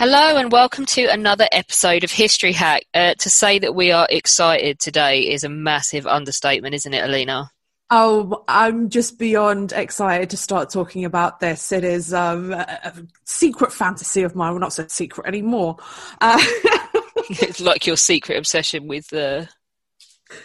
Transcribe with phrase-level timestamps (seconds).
[0.00, 2.86] Hello and welcome to another episode of History Hack.
[2.94, 7.50] Uh, to say that we are excited today is a massive understatement, isn't it, Alina?
[7.90, 11.70] Oh, I'm just beyond excited to start talking about this.
[11.70, 12.94] It is um, a,
[13.26, 14.52] secret fantasy of mine.
[14.52, 15.76] Well, not so secret anymore.
[16.18, 16.38] Uh,
[17.28, 19.44] it's like your secret obsession with uh,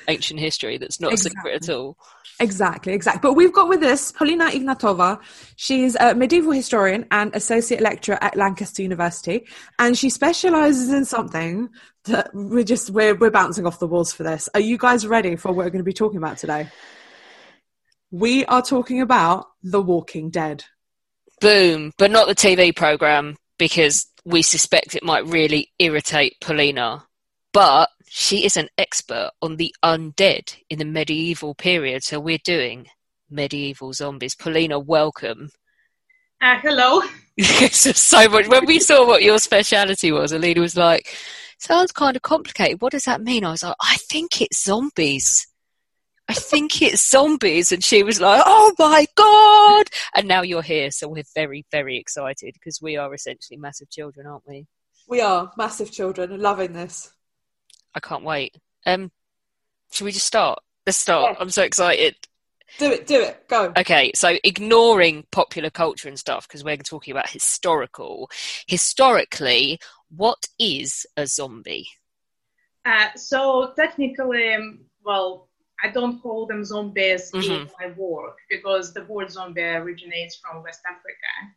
[0.10, 1.40] ancient history that's not exactly.
[1.40, 1.98] secret at all.
[2.40, 3.22] Exactly, exactly.
[3.22, 5.22] But we've got with us Polina Ignatova.
[5.56, 9.46] She's a medieval historian and associate lecturer at Lancaster University,
[9.80, 11.70] and she specializes in something
[12.06, 14.50] that we're just we're we're bouncing off the walls for this.
[14.54, 16.70] Are you guys ready for what we're going to be talking about today?
[18.12, 20.66] We are talking about The Walking Dead.
[21.42, 27.06] Boom, but not the TV program because we suspect it might really irritate Polina.
[27.56, 32.88] But she is an expert on the undead in the medieval period, so we're doing
[33.30, 34.36] medieval zombies.
[34.36, 35.52] Polina, welcome.
[36.42, 37.02] Uh, hello.
[37.38, 38.50] it's so much.
[38.50, 41.16] When we saw what your speciality was, Alina was like,
[41.58, 42.82] sounds kind of complicated.
[42.82, 43.46] What does that mean?
[43.46, 45.48] I was like, I think it's zombies.
[46.28, 47.72] I think it's zombies.
[47.72, 49.88] And she was like, oh my God.
[50.14, 50.92] And now you're here.
[50.92, 54.68] So we're very, very excited because we are essentially massive children, aren't we?
[55.08, 57.15] We are massive children, loving this.
[57.96, 58.56] I can't wait.
[58.86, 59.12] Um,
[59.92, 60.60] should we just start?
[60.86, 61.32] Let's start.
[61.32, 61.38] Yeah.
[61.42, 62.16] I'm so excited.
[62.78, 63.72] Do it, do it, go.
[63.78, 68.30] Okay, so ignoring popular culture and stuff, because we're talking about historical.
[68.68, 69.80] Historically,
[70.10, 71.88] what is a zombie?
[72.84, 75.48] Uh, so technically, um, well,
[75.84, 77.52] I don't call them zombies mm-hmm.
[77.52, 81.56] in my work because the word zombie originates from West Africa.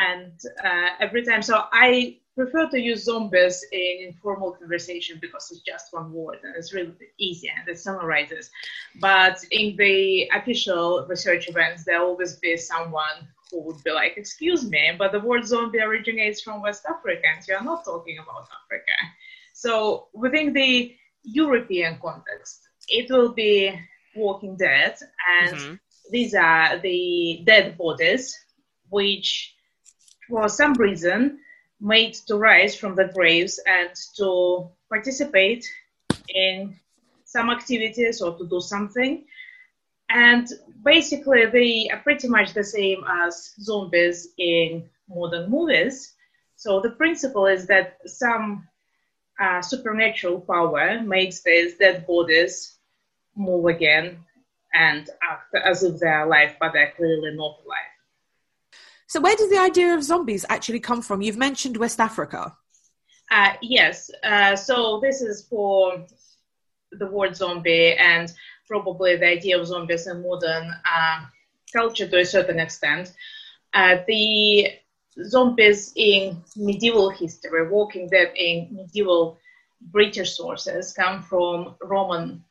[0.00, 0.32] And
[0.64, 5.92] uh, every time, so I prefer to use zombies in informal conversation because it's just
[5.92, 8.50] one word and it's really easy and it summarizes.
[9.00, 14.62] But in the official research events, there always be someone who would be like, "Excuse
[14.64, 18.48] me, but the word zombie originates from West Africa, and you are not talking about
[18.64, 18.96] Africa."
[19.52, 23.78] So within the European context, it will be
[24.16, 24.96] Walking Dead,
[25.40, 25.74] and mm-hmm.
[26.10, 28.34] these are the dead bodies
[28.88, 29.54] which,
[30.30, 31.40] for some reason,
[31.80, 35.68] made to rise from the graves and to participate
[36.28, 36.76] in
[37.24, 39.24] some activities or to do something.
[40.08, 40.48] And
[40.84, 46.14] basically, they are pretty much the same as zombies in modern movies.
[46.56, 48.68] So the principle is that some
[49.40, 52.76] uh, supernatural power makes these dead bodies
[53.36, 54.18] move again
[54.74, 57.89] and act as if they're alive, but they're clearly not alive.
[59.10, 61.20] So, where does the idea of zombies actually come from?
[61.20, 62.56] You've mentioned West Africa.
[63.28, 64.08] Uh, yes.
[64.22, 66.06] Uh, so, this is for
[66.92, 68.32] the word zombie and
[68.68, 71.24] probably the idea of zombies in modern uh,
[71.72, 73.12] culture to a certain extent.
[73.74, 74.74] Uh, the
[75.24, 79.40] zombies in medieval history, Walking Dead in medieval
[79.80, 82.44] British sources, come from Roman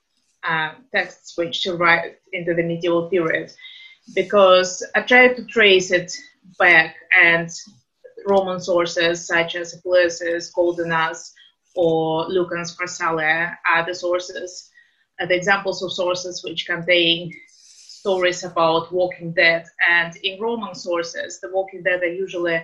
[0.44, 3.50] uh, texts which survived into the medieval period.
[4.14, 6.18] Because I tried to trace it
[6.58, 7.50] back and
[8.28, 11.31] Roman sources such as Apuleius, Coldenaz,
[11.75, 14.69] or Lucan's Pharsalia are the sources,
[15.19, 19.66] uh, the examples of sources which contain stories about Walking Dead.
[19.88, 22.62] And in Roman sources, the Walking Dead are usually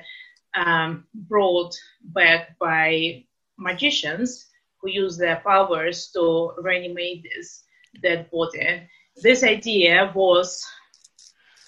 [0.55, 3.23] um, brought back by
[3.57, 4.47] magicians
[4.77, 7.63] who use their powers to reanimate this
[8.01, 8.87] dead body.
[9.21, 10.65] This idea was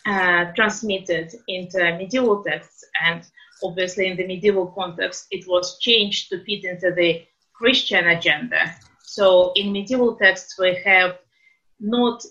[0.07, 3.24] uh, transmitted into medieval texts and
[3.63, 7.24] obviously in the medieval context it was changed to fit into the
[7.54, 11.18] christian agenda so in medieval texts we have
[11.80, 12.24] not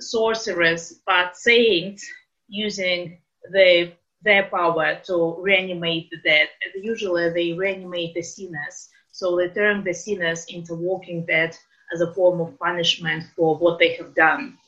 [0.00, 2.06] sorcerers but saints
[2.48, 3.18] using
[3.52, 3.92] the
[4.24, 6.48] their power to reanimate the dead.
[6.74, 11.56] Usually they reanimate the sinners, so they turn the sinners into walking dead
[11.92, 14.58] as a form of punishment for what they have done.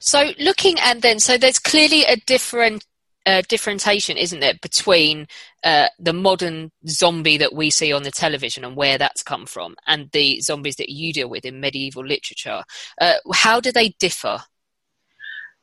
[0.00, 2.84] So looking at then, so there's clearly a different
[3.28, 5.26] uh, differentiation, isn't there, between
[5.62, 9.76] uh, the modern zombie that we see on the television and where that's come from,
[9.86, 12.62] and the zombies that you deal with in medieval literature.
[12.98, 14.38] Uh, how do they differ?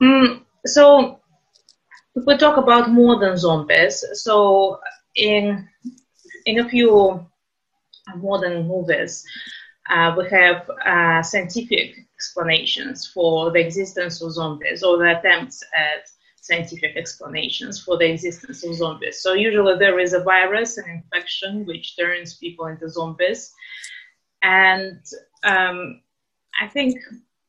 [0.02, 1.20] Mm, so,
[2.14, 4.80] if we talk about modern zombies, so
[5.16, 5.68] in
[6.46, 7.26] in a few
[8.16, 9.26] modern movies,
[9.90, 16.08] uh, we have uh, scientific explanations for the existence of zombies or the attempts at
[16.42, 19.22] scientific explanations for the existence of zombies.
[19.22, 23.52] So usually there is a virus, an infection, which turns people into zombies.
[24.44, 25.02] And
[25.44, 26.02] um,
[26.62, 26.98] I think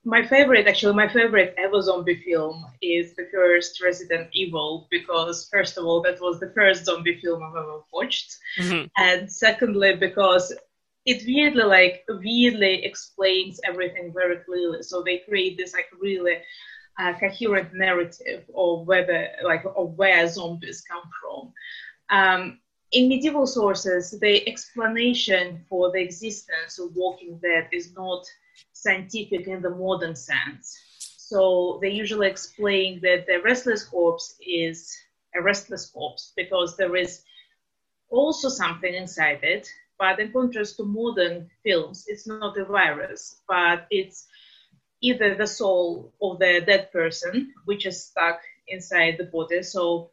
[0.06, 5.76] my favorite, actually, my favorite ever zombie film is the first Resident Evil because, first
[5.76, 8.86] of all, that was the first zombie film I've ever watched, mm-hmm.
[8.96, 10.54] and secondly, because
[11.06, 14.82] it weirdly like weirdly explains everything very clearly.
[14.82, 16.38] So they create this like really
[16.98, 21.52] uh, coherent narrative of whether like of where zombies come from.
[22.10, 22.58] Um,
[22.92, 28.24] in medieval sources, the explanation for the existence of Walking Dead is not
[28.72, 30.78] scientific in the modern sense.
[31.18, 34.96] So they usually explain that the restless corpse is
[35.34, 37.22] a restless corpse because there is
[38.08, 39.68] also something inside it.
[39.98, 44.26] But in contrast to modern films, it's not a virus, but it's
[45.00, 49.62] either the soul of the dead person, which is stuck inside the body.
[49.62, 50.10] So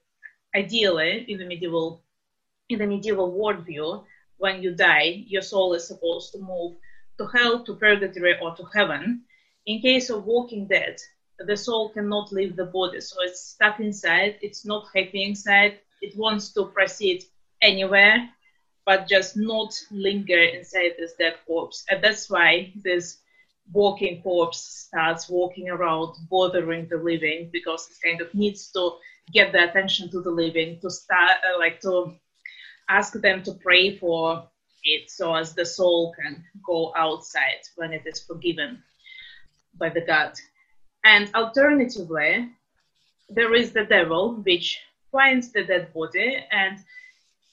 [0.56, 2.01] ideally, in the medieval
[2.69, 4.06] in the medieval worldview,
[4.38, 6.75] when you die, your soul is supposed to move
[7.18, 9.24] to hell, to purgatory, or to heaven.
[9.65, 10.97] In case of Walking Dead,
[11.39, 14.38] the soul cannot leave the body, so it's stuck inside.
[14.41, 15.80] It's not happy inside.
[16.01, 17.24] It wants to proceed
[17.62, 18.30] anywhere,
[18.85, 21.85] but just not linger inside this dead corpse.
[21.89, 23.18] And that's why this
[23.71, 28.91] walking corpse starts walking around bothering the living because it kind of needs to
[29.31, 32.13] get the attention to the living to start uh, like to
[32.89, 34.44] ask them to pray for
[34.83, 38.83] it so as the soul can go outside when it is forgiven
[39.80, 40.33] by the god
[41.06, 42.50] and alternatively
[43.30, 44.77] there is the devil which
[45.12, 46.80] finds the dead body and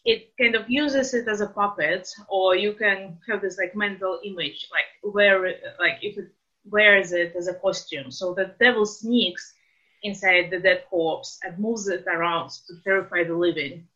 [0.05, 4.19] it kind of uses it as a puppet or you can have this like mental
[4.25, 5.43] image like where
[5.79, 6.29] like if it
[6.65, 8.11] wears it as a costume.
[8.11, 9.55] So the devil sneaks
[10.03, 13.87] inside the dead corpse and moves it around to terrify the living.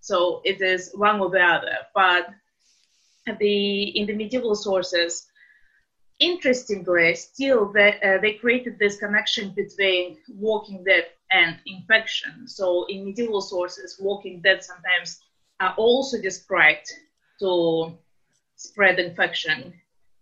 [0.00, 1.76] So it is one or the other.
[1.94, 2.28] But
[3.38, 5.28] the in the medieval sources
[6.18, 12.46] interestingly still they, uh, they created this connection between walking dead and infection.
[12.46, 15.20] So in medieval sources walking dead sometimes
[15.62, 16.92] are also described
[17.38, 17.96] to
[18.56, 19.72] spread infection,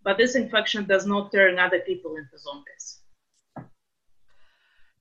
[0.04, 2.98] but this infection does not turn other people into zombies.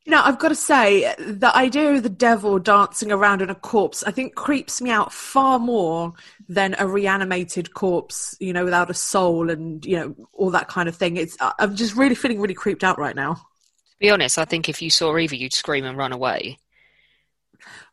[0.05, 3.55] You know, I've got to say, the idea of the devil dancing around in a
[3.55, 6.13] corpse, I think creeps me out far more
[6.47, 10.87] than a reanimated corpse, you know, without a soul and, you know, all that kind
[10.87, 11.17] of thing.
[11.17, 13.33] It's, I'm just really feeling really creeped out right now.
[13.33, 16.57] To be honest, I think if you saw Eva, you'd scream and run away.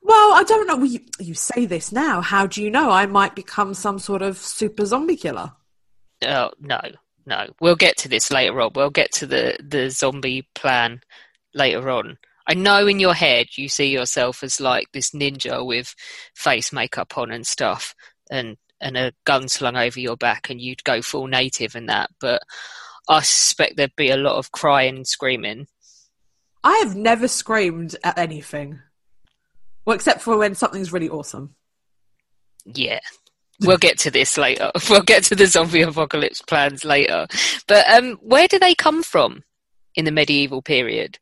[0.02, 0.82] Well, I don't know.
[0.82, 2.20] You, you say this now.
[2.20, 5.52] How do you know I might become some sort of super zombie killer?
[6.25, 6.80] Oh, no,
[7.26, 7.49] no.
[7.61, 8.73] We'll get to this later on.
[8.75, 11.00] We'll get to the, the zombie plan
[11.54, 12.18] later on.
[12.49, 15.94] I know in your head you see yourself as like this ninja with
[16.35, 17.94] face makeup on and stuff
[18.30, 22.11] and, and a gun slung over your back and you'd go full native and that,
[22.20, 22.42] but
[23.08, 25.66] I suspect there'd be a lot of crying and screaming.
[26.62, 28.80] I have never screamed at anything.
[29.87, 31.55] Well, except for when something's really awesome.
[32.64, 33.00] Yeah.
[33.61, 34.71] We'll get to this later.
[34.90, 37.26] We'll get to the zombie apocalypse plans later.
[37.66, 39.45] But um, where do they come from
[39.95, 41.19] in the medieval period?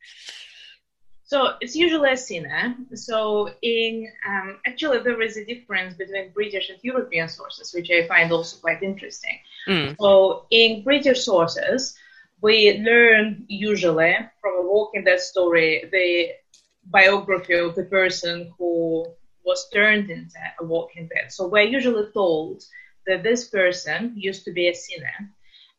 [1.26, 2.76] So it's usually a sinner.
[2.94, 8.06] So in um, actually there is a difference between British and European sources, which I
[8.08, 9.38] find also quite interesting.
[9.68, 9.96] Mm.
[10.00, 11.96] So in British sources,
[12.40, 16.43] we learn usually from a Walking Dead story the
[16.86, 19.04] biography of the person who
[19.44, 21.30] was turned into a walking dead.
[21.32, 22.62] So we're usually told
[23.06, 25.30] that this person used to be a sinner.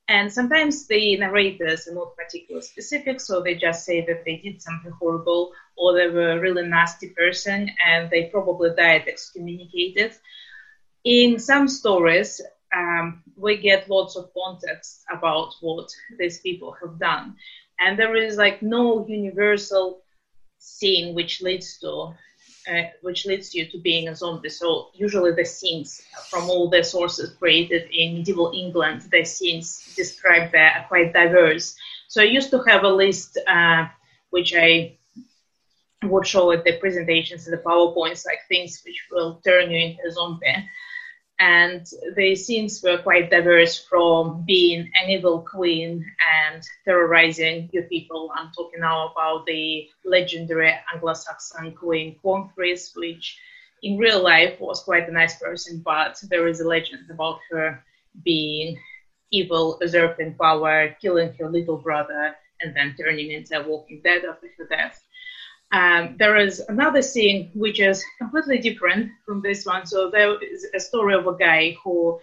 [0.07, 4.61] And sometimes the narrators are not particularly specific, so they just say that they did
[4.61, 10.11] something horrible or they were a really nasty person and they probably died excommunicated.
[11.05, 12.41] In some stories,
[12.75, 17.35] um, we get lots of context about what these people have done.
[17.79, 20.01] And there is like no universal
[20.65, 22.13] scene which leads to
[22.67, 24.49] uh, which leads you to being a zombie.
[24.49, 30.51] So usually the scenes from all the sources created in medieval England, the scenes described
[30.51, 31.75] there are quite diverse.
[32.07, 33.85] So I used to have a list uh,
[34.31, 34.97] which I
[36.03, 40.01] would show at the presentations and the PowerPoints, like things which will turn you into
[40.07, 40.65] a zombie
[41.39, 46.05] and the scenes were quite diverse from being an evil queen
[46.47, 48.31] and terrorizing your people.
[48.35, 53.37] I'm talking now about the legendary Anglo-Saxon queen Cwenthryth, which
[53.83, 57.83] in real life was quite a nice person, but there is a legend about her
[58.23, 58.77] being
[59.31, 64.47] evil, usurping power, killing her little brother, and then turning into a walking dead after
[64.57, 65.04] her death.
[65.71, 69.85] Um, there is another scene which is completely different from this one.
[69.85, 72.19] So there is a story of a guy who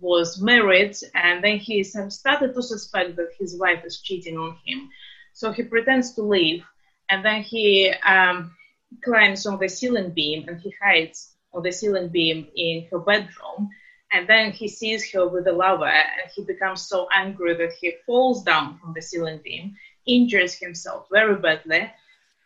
[0.00, 4.88] was married and then he started to suspect that his wife is cheating on him.
[5.32, 6.64] So he pretends to leave
[7.10, 8.54] and then he um,
[9.04, 13.68] climbs on the ceiling beam and he hides on the ceiling beam in her bedroom.
[14.12, 17.94] And then he sees her with a lover and he becomes so angry that he
[18.06, 19.74] falls down from the ceiling beam,
[20.06, 21.90] injures himself very badly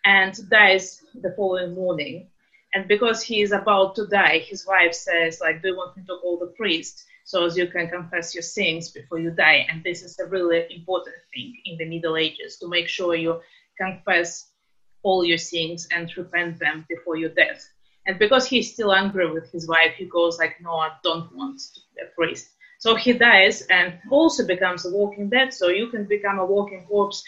[0.04, 2.26] and dies the following morning.
[2.74, 6.04] And because he is about to die, his wife says, like, do you want me
[6.06, 9.66] to call the priest so as you can confess your sins before you die?
[9.68, 13.40] And this is a really important thing in the Middle Ages to make sure you
[13.78, 14.46] confess
[15.02, 17.68] all your sins and repent them before your death.
[18.06, 21.58] And because he's still angry with his wife, he goes like, no, I don't want
[21.58, 22.50] to be a priest.
[22.78, 25.52] So he dies and also becomes a walking dead.
[25.52, 27.22] So you can become a walking corpse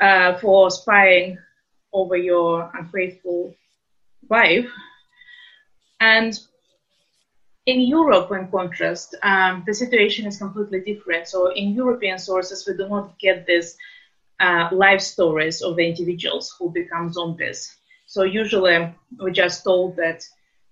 [0.00, 1.38] uh, for spying
[1.92, 3.54] over your unfaithful
[4.28, 4.70] wife.
[6.00, 6.38] And
[7.66, 11.28] in Europe, in contrast, um, the situation is completely different.
[11.28, 13.76] So in European sources, we do not get these
[14.40, 17.76] uh, life stories of the individuals who become zombies.
[18.06, 20.24] So usually we're just told that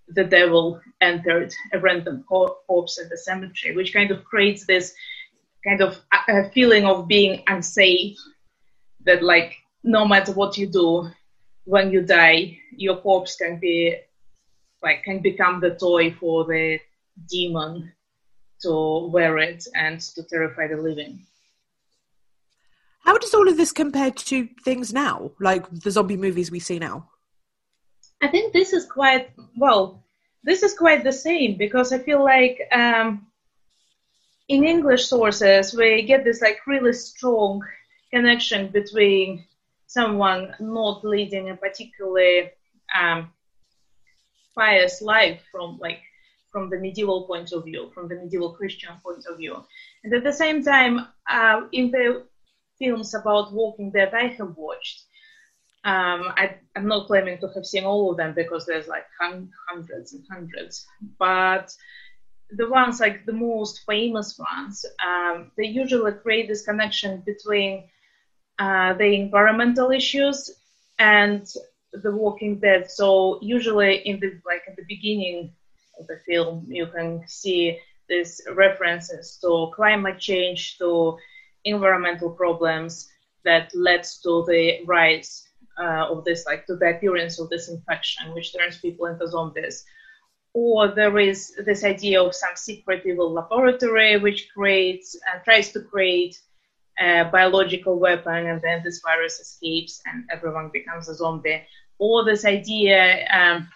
[0.09, 4.95] the devil entered a random corpse at the cemetery, which kind of creates this
[5.67, 8.17] kind of a feeling of being unsafe,
[9.05, 11.09] that like no matter what you do,
[11.65, 13.97] when you die, your corpse can be
[14.83, 16.79] like can become the toy for the
[17.29, 17.93] demon
[18.63, 21.21] to wear it and to terrify the living.
[23.01, 26.79] How does all of this compare to things now, like the zombie movies we see
[26.79, 27.09] now?
[28.21, 30.05] I think this is quite well.
[30.43, 33.27] This is quite the same because I feel like um,
[34.49, 37.63] in English sources we get this like really strong
[38.13, 39.45] connection between
[39.97, 42.51] someone not leading a particularly
[43.01, 43.31] um,
[44.55, 46.03] pious life from like
[46.53, 49.55] from the medieval point of view, from the medieval Christian point of view.
[50.03, 50.95] And at the same time,
[51.37, 52.25] uh, in the
[52.79, 54.99] films about Walking Dead I have watched,
[55.85, 59.51] um, I, am not claiming to have seen all of them because there's like hun-
[59.69, 60.87] hundreds and hundreds,
[61.19, 61.67] but
[62.51, 67.85] the ones like the most famous ones, um, they usually create this connection between
[68.59, 70.51] uh, the environmental issues
[70.99, 71.47] and
[71.93, 72.91] the Walking Dead.
[72.91, 75.53] So usually in the like at the beginning
[75.99, 81.19] of the film, you can see these references to climate change, to
[81.65, 83.09] environmental problems
[83.45, 85.49] that led to the rise
[85.79, 89.85] uh, of this, like to the appearance of this infection, which turns people into zombies.
[90.53, 95.81] Or there is this idea of some secret evil laboratory which creates uh, tries to
[95.81, 96.41] create
[96.99, 101.63] a biological weapon and then this virus escapes and everyone becomes a zombie.
[101.99, 103.69] Or this idea um,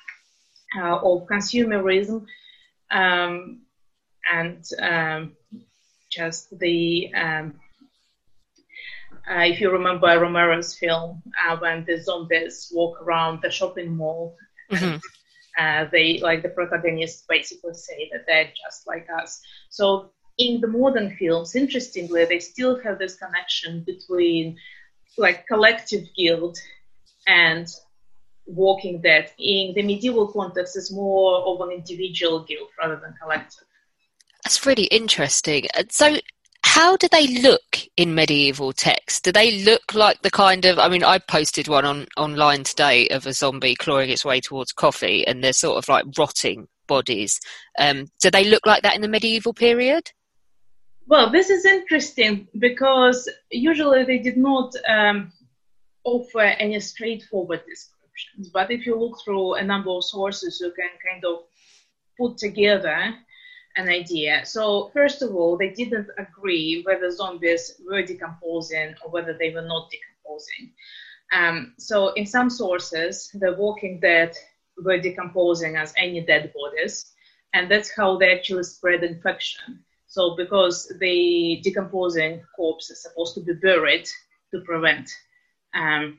[0.77, 2.27] uh, of consumerism
[2.91, 3.63] um,
[4.33, 5.33] and um,
[6.11, 7.55] just the um,
[9.31, 14.37] uh, if you remember Romero's film uh, when the zombies walk around the shopping mall,
[14.71, 14.97] mm-hmm.
[15.59, 19.41] uh, they like the protagonists basically say that they're just like us.
[19.69, 20.11] So
[20.41, 24.57] in the modern films, interestingly, they still have this connection between
[25.19, 26.59] like collective guilt
[27.29, 27.69] and
[28.47, 29.31] walking dead.
[29.39, 33.65] In the medieval context, it's more of an individual guilt rather than collective.
[34.45, 35.67] That's really interesting.
[35.91, 36.17] So,
[36.63, 39.21] how do they look in medieval texts?
[39.21, 40.79] Do they look like the kind of?
[40.79, 44.73] I mean, I posted one on online today of a zombie clawing its way towards
[44.73, 47.39] coffee, and they're sort of like rotting bodies.
[47.79, 50.11] Um, do they look like that in the medieval period?
[51.11, 55.33] Well, this is interesting because usually they did not um,
[56.05, 58.51] offer any straightforward descriptions.
[58.51, 61.47] But if you look through a number of sources, you can kind of
[62.17, 63.13] put together
[63.77, 64.47] an idea.
[64.47, 69.67] So, first of all, they didn't agree whether zombies were decomposing or whether they were
[69.67, 70.73] not decomposing.
[71.33, 74.33] Um, so, in some sources, the Walking Dead
[74.85, 77.15] were decomposing as any dead bodies,
[77.53, 79.83] and that's how they actually spread infection.
[80.11, 84.09] So, because the decomposing corpse is supposed to be buried
[84.51, 85.09] to prevent
[85.73, 86.19] um,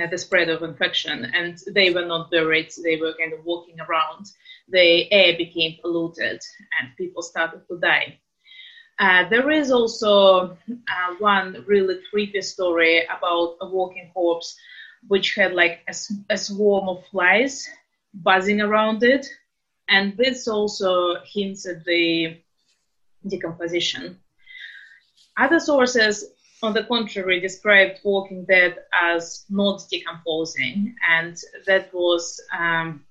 [0.00, 3.78] uh, the spread of infection, and they were not buried, they were kind of walking
[3.80, 4.30] around,
[4.70, 6.40] the air became polluted
[6.80, 8.18] and people started to die.
[8.98, 14.56] Uh, there is also uh, one really creepy story about a walking corpse
[15.06, 15.94] which had like a,
[16.30, 17.68] a, swarm of flies
[18.14, 19.26] buzzing around it.
[19.86, 22.40] And this also hints at the
[23.28, 24.18] decomposition.
[25.36, 26.24] Other sources,
[26.62, 33.04] on the contrary, described Walking Dead as not decomposing, and that was um,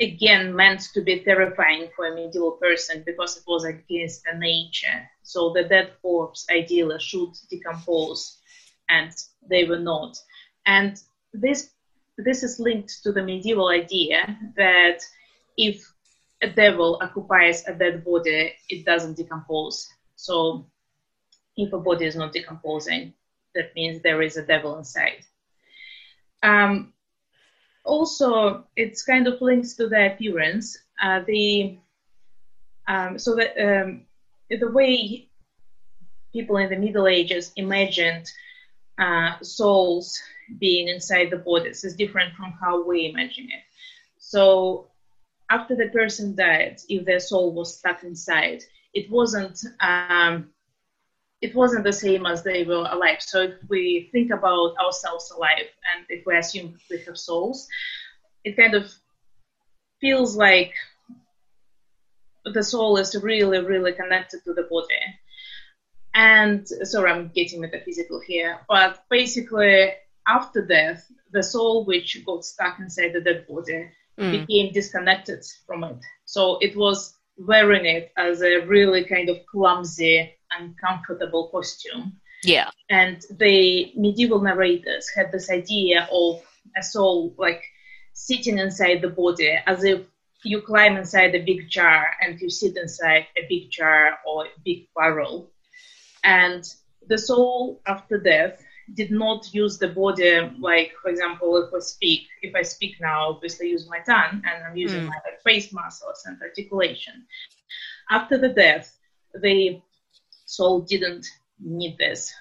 [0.00, 5.08] again meant to be terrifying for a medieval person because it was against the nature.
[5.22, 8.38] So the dead corpse ideally should decompose,
[8.88, 9.10] and
[9.48, 10.16] they were not.
[10.66, 11.00] And
[11.32, 11.70] this
[12.18, 15.00] this is linked to the medieval idea that
[15.56, 15.93] if
[16.44, 19.88] a devil occupies a dead body, it doesn't decompose.
[20.16, 20.66] So
[21.56, 23.14] if a body is not decomposing,
[23.54, 25.24] that means there is a devil inside.
[26.42, 26.92] Um,
[27.84, 30.78] also, it's kind of links to the appearance.
[31.02, 31.78] Uh, the
[32.86, 34.02] um, so that um,
[34.50, 35.28] the way
[36.32, 38.30] people in the Middle Ages imagined
[38.98, 40.20] uh, souls
[40.58, 43.62] being inside the bodies is different from how we imagine it.
[44.18, 44.88] So
[45.54, 50.50] after the person died, if their soul was stuck inside, it wasn't um,
[51.40, 53.20] it wasn't the same as they were alive.
[53.20, 57.68] So if we think about ourselves alive, and if we assume we have souls,
[58.44, 58.84] it kind of
[60.00, 60.72] feels like
[62.44, 65.04] the soul is really, really connected to the body.
[66.14, 69.90] And sorry, I'm getting metaphysical here, but basically,
[70.26, 74.46] after death, the soul which got stuck inside the dead body mm.
[74.46, 75.98] became disconnected from it.
[76.24, 82.20] So it was wearing it as a really kind of clumsy, uncomfortable costume.
[82.42, 82.70] Yeah.
[82.90, 86.42] And the medieval narrators had this idea of
[86.76, 87.62] a soul like
[88.12, 90.02] sitting inside the body as if
[90.44, 94.60] you climb inside a big jar and you sit inside a big jar or a
[94.64, 95.50] big barrel.
[96.22, 96.64] And
[97.06, 102.26] the soul after death did not use the body like for example if i speak
[102.42, 105.06] if i speak now obviously use my tongue and i'm using mm.
[105.06, 107.26] my face muscles and articulation.
[108.10, 108.96] After the death
[109.42, 109.80] the
[110.46, 111.26] soul didn't
[111.60, 112.32] need this.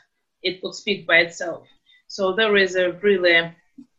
[0.42, 1.68] It could speak by itself.
[2.08, 3.56] So there is a really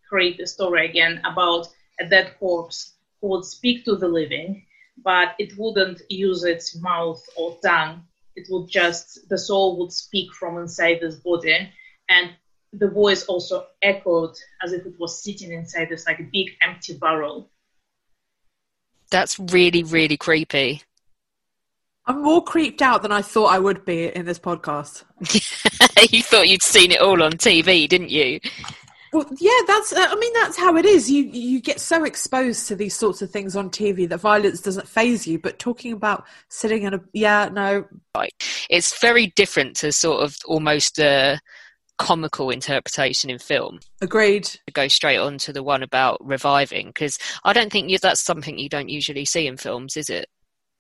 [0.09, 1.69] creepy story again about
[2.01, 4.65] a dead corpse who would speak to the living
[5.03, 8.05] but it wouldn't use its mouth or tongue.
[8.37, 11.71] It would just the soul would speak from inside this body
[12.09, 12.31] and
[12.73, 16.95] the voice also echoed as if it was sitting inside this like a big empty
[16.95, 17.51] barrel.
[19.11, 20.83] That's really, really creepy.
[22.07, 25.05] I'm more creeped out than I thought I would be in this podcast.
[26.13, 28.41] you thought you'd seen it all on TV, didn't you?
[29.13, 29.93] Well, yeah, that's.
[29.93, 31.09] Uh, I mean, that's how it is.
[31.09, 34.89] You you get so exposed to these sorts of things on TV that violence doesn't
[34.89, 35.39] phase you.
[35.39, 37.85] But talking about sitting in a yeah, no,
[38.17, 38.35] right.
[38.69, 41.39] It's very different to sort of almost a
[41.99, 43.81] comical interpretation in film.
[44.01, 44.49] Agreed.
[44.73, 48.59] Go straight on to the one about reviving because I don't think you, that's something
[48.59, 50.27] you don't usually see in films, is it?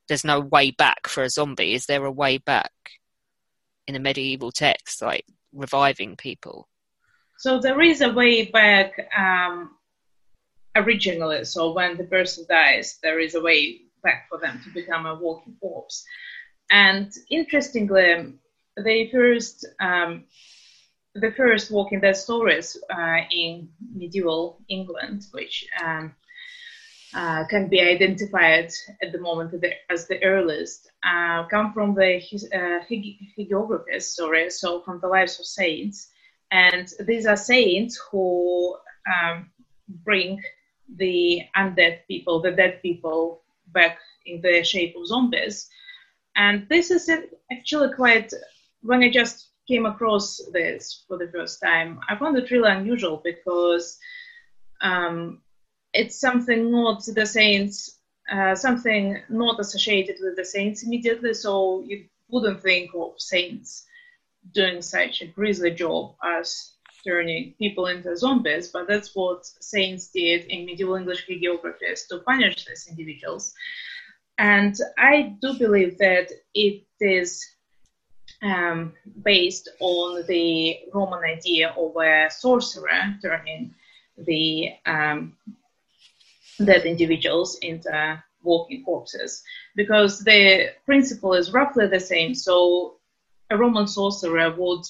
[0.08, 1.74] There's no way back for a zombie.
[1.74, 2.72] Is there a way back
[3.86, 6.68] in a medieval text, like reviving people?
[7.38, 9.70] So there is a way back um,
[10.76, 11.44] originally.
[11.44, 15.14] So when the person dies, there is a way back for them to become a
[15.14, 16.04] walking corpse.
[16.70, 18.34] And interestingly,
[18.76, 20.24] they first um,
[21.14, 26.14] the first Walking Dead stories uh, in medieval England, which um,
[27.14, 29.54] uh, can be identified at the moment
[29.90, 32.16] as the earliest, uh, come from the
[32.52, 36.08] uh, hagiographies, sorry, so from the lives of saints.
[36.50, 39.50] And these are saints who um,
[39.88, 40.42] bring
[40.96, 45.68] the undead people, the dead people, back in the shape of zombies.
[46.36, 47.08] And this is
[47.52, 48.32] actually quite,
[48.82, 53.20] when I just came across this for the first time, I found it really unusual
[53.24, 53.98] because
[54.80, 55.40] um,
[55.92, 57.98] it's something not the saints,
[58.30, 61.34] uh, something not associated with the saints immediately.
[61.34, 63.86] So you wouldn't think of saints
[64.52, 66.72] doing such a grisly job as
[67.06, 72.64] turning people into zombies, but that's what saints did in medieval English hagiographies to punish
[72.64, 73.54] these individuals.
[74.38, 77.44] And I do believe that it is
[78.44, 83.74] um, based on the Roman idea of a sorcerer turning
[84.18, 85.36] the um,
[86.62, 89.42] dead individuals into walking corpses
[89.74, 92.34] because the principle is roughly the same.
[92.34, 92.96] So
[93.50, 94.84] a Roman sorcerer would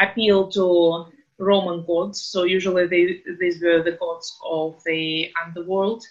[0.00, 1.06] appeal to
[1.38, 2.22] Roman gods.
[2.22, 6.04] So usually they, these were the gods of the underworld.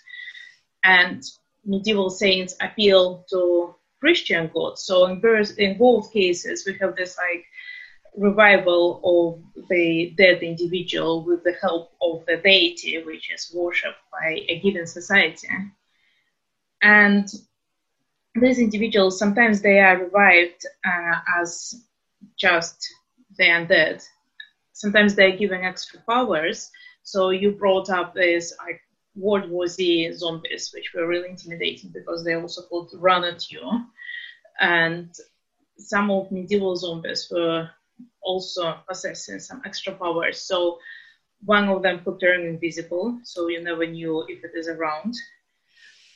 [0.83, 1.23] And
[1.65, 4.83] medieval saints appeal to Christian gods.
[4.83, 5.21] So in,
[5.57, 7.45] in both cases, we have this like
[8.15, 14.41] revival of the dead individual with the help of the deity, which is worshipped by
[14.49, 15.47] a given society.
[16.81, 17.27] And
[18.35, 21.83] these individuals sometimes they are revived uh, as
[22.37, 22.87] just
[23.37, 24.03] the undead.
[24.73, 26.69] Sometimes they're given extra powers.
[27.03, 28.81] So you brought up this like
[29.17, 33.61] World War Z zombies, which were really intimidating because they also could run at you.
[34.59, 35.09] And
[35.77, 37.69] some of medieval zombies were
[38.21, 40.39] also possessing some extra powers.
[40.39, 40.79] So
[41.45, 45.15] one of them could turn invisible, so you never knew if it is around.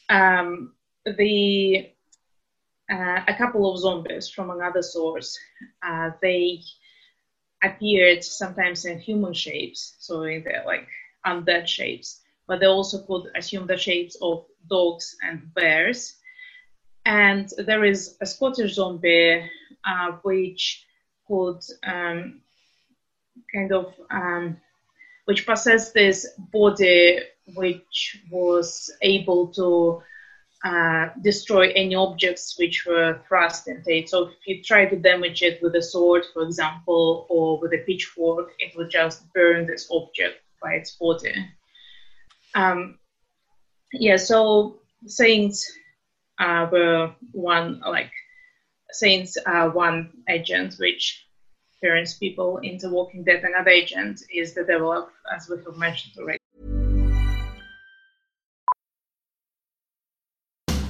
[0.09, 0.73] Um,
[1.05, 1.89] the
[2.91, 5.37] uh, a couple of zombies from another source,
[5.81, 6.59] uh, they
[7.63, 10.87] appeared sometimes in human shapes, so in the like
[11.25, 16.15] undead shapes, but they also could assume the shapes of dogs and bears.
[17.05, 19.49] And there is a Scottish zombie
[19.83, 20.85] uh, which
[21.27, 22.41] could um,
[23.53, 24.57] kind of um,
[25.25, 27.19] which possessed this body
[27.55, 30.01] which was able to
[30.63, 34.09] uh, destroy any objects which were thrust into it.
[34.09, 37.79] So if you try to damage it with a sword, for example, or with a
[37.79, 41.33] pitchfork, it would just burn this object by its body.
[42.55, 42.99] Um,
[43.93, 45.71] yeah, so saints
[46.39, 48.11] uh, were one like
[48.91, 51.25] saints are one agent which
[51.83, 53.43] turns people into Walking Dead.
[53.43, 56.37] Another agent is the devil, as we have mentioned already.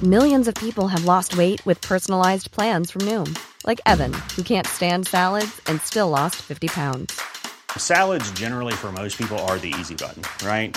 [0.02, 4.66] Millions of people have lost weight with personalized plans from Noom, like Evan, who can't
[4.66, 7.20] stand salads and still lost 50 pounds.
[7.76, 10.76] Salads, generally, for most people, are the easy button, right?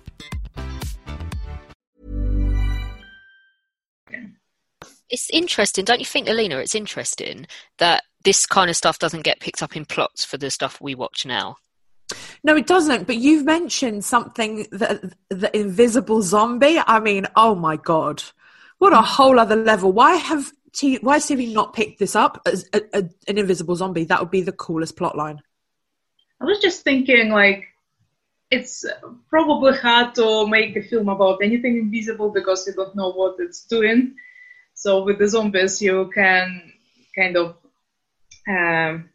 [5.11, 6.57] It's interesting, don't you think, Alina?
[6.57, 7.45] It's interesting
[7.77, 10.95] that this kind of stuff doesn't get picked up in plots for the stuff we
[10.95, 11.57] watch now.
[12.43, 13.07] No, it doesn't.
[13.07, 16.79] But you've mentioned something that the invisible zombie.
[16.79, 18.23] I mean, oh my god,
[18.79, 19.03] what a mm.
[19.03, 19.91] whole other level.
[19.91, 23.75] Why have T- why has TV not picked this up as a, a, an invisible
[23.75, 24.05] zombie?
[24.05, 25.41] That would be the coolest plot line.
[26.39, 27.65] I was just thinking, like,
[28.49, 28.85] it's
[29.29, 33.65] probably hard to make a film about anything invisible because you don't know what it's
[33.65, 34.15] doing.
[34.73, 36.73] So with the zombies, you can
[37.15, 37.55] kind of
[38.47, 39.09] um,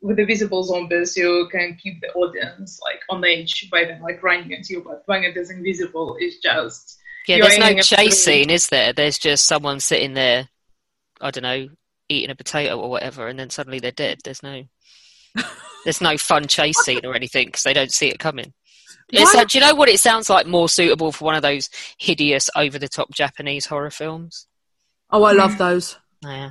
[0.00, 4.22] with the visible zombies, you can keep the audience like on edge by them like
[4.22, 4.82] running at you.
[4.82, 7.38] But when it is invisible, it's just yeah.
[7.40, 8.92] There's no chase scene, is there?
[8.92, 10.48] There's just someone sitting there.
[11.20, 11.68] I don't know,
[12.08, 14.20] eating a potato or whatever, and then suddenly they're dead.
[14.24, 14.62] There's no,
[15.84, 18.54] there's no fun chase scene or anything because they don't see it coming.
[19.10, 20.46] It's like, do you know what it sounds like?
[20.46, 24.46] More suitable for one of those hideous, over-the-top Japanese horror films.
[25.10, 25.96] Oh, I love those.
[26.24, 26.50] Oh, yeah.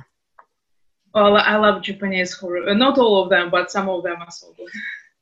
[1.14, 2.74] Well, I love Japanese horror.
[2.74, 4.68] Not all of them, but some of them are so good.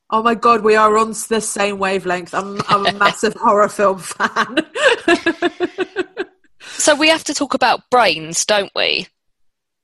[0.09, 2.33] Oh my god, we are on the same wavelength.
[2.33, 4.59] I'm, I'm a massive horror film fan.
[6.61, 9.07] so we have to talk about brains, don't we?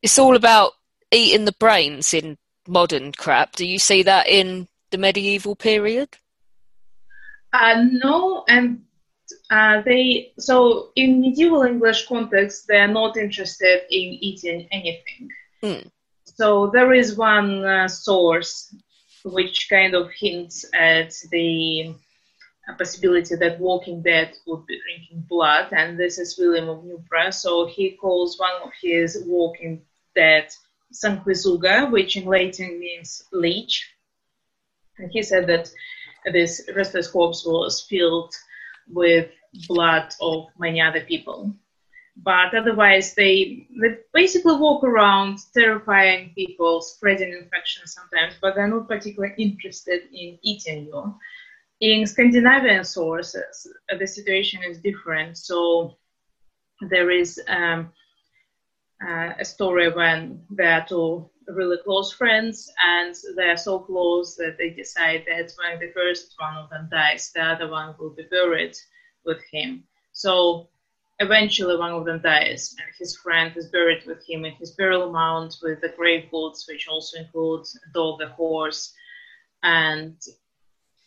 [0.01, 0.71] It's all about
[1.11, 2.37] eating the brains in
[2.67, 3.55] modern crap.
[3.55, 6.09] Do you see that in the medieval period?
[7.51, 8.83] Uh, no, and
[9.49, 15.29] uh, they so in medieval English context, they are not interested in eating anything.
[15.61, 15.91] Mm.
[16.23, 18.75] So there is one uh, source
[19.25, 21.93] which kind of hints at the
[22.77, 27.33] possibility that Walking Dead would be drinking blood, and this is William of Newburgh.
[27.33, 29.81] So he calls one of his Walking
[30.15, 30.47] Dead
[30.93, 33.89] Sanguisuga, which in Latin means leech.
[34.97, 35.71] And he said that
[36.31, 38.33] this restless corpse was filled
[38.89, 39.29] with
[39.67, 41.53] blood of many other people.
[42.15, 48.87] But otherwise, they, they basically walk around terrifying people, spreading infection sometimes, but they're not
[48.87, 51.15] particularly interested in eating you.
[51.81, 53.67] In Scandinavian sources,
[53.99, 55.37] the situation is different.
[55.37, 55.97] So
[56.81, 57.91] there is um,
[59.05, 64.35] uh, a story when they are two really close friends and they are so close
[64.35, 68.11] that they decide that when the first one of them dies, the other one will
[68.11, 68.75] be buried
[69.25, 69.83] with him.
[70.13, 70.69] So
[71.19, 75.11] eventually one of them dies and his friend is buried with him in his burial
[75.11, 78.93] mound with the grave goods, which also includes a dog, a horse.
[79.63, 80.15] And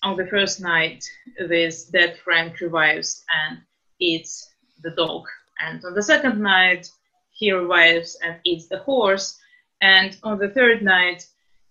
[0.02, 1.04] on the first night,
[1.48, 3.58] this dead friend revives and
[3.98, 4.50] eats
[4.82, 5.24] the dog.
[5.60, 6.88] And on the second night,
[7.32, 9.38] he revives and eats the horse.
[9.86, 11.24] And on the third night,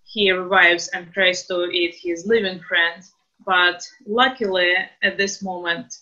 [0.04, 3.02] he revives and tries to eat his living friend.
[3.44, 5.94] But luckily, at this moment,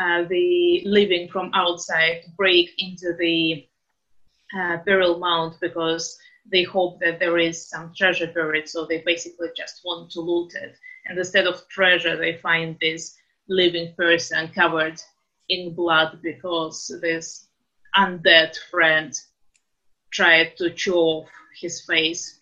[0.00, 3.68] uh, the living from outside break into the
[4.58, 6.18] uh, burial mound because
[6.50, 8.68] they hope that there is some treasure buried.
[8.68, 10.74] So they basically just want to loot it.
[11.06, 13.16] And instead of treasure, they find this
[13.48, 15.00] living person covered
[15.48, 17.46] in blood because this
[17.96, 19.12] undead friend
[20.10, 22.40] tried to chew off his face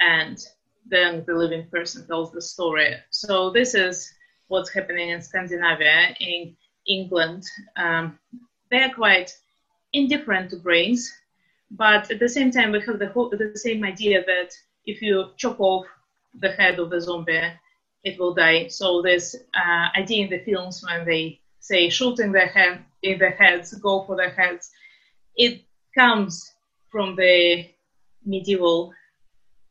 [0.00, 0.38] and
[0.86, 2.94] then the living person tells the story.
[3.10, 4.10] So this is
[4.48, 6.14] what's happening in Scandinavia.
[6.20, 7.44] In England,
[7.76, 8.18] um,
[8.70, 9.36] they are quite
[9.92, 11.12] indifferent to brains,
[11.70, 14.50] but at the same time we have the, whole, the same idea that
[14.86, 15.86] if you chop off
[16.40, 17.52] the head of the zombie,
[18.04, 18.68] it will die.
[18.68, 23.30] So this uh, idea in the films when they say shooting their head in the
[23.30, 24.70] heads, go for the heads,
[25.36, 25.62] it
[25.94, 26.52] comes
[26.90, 27.68] from the
[28.28, 28.92] medieval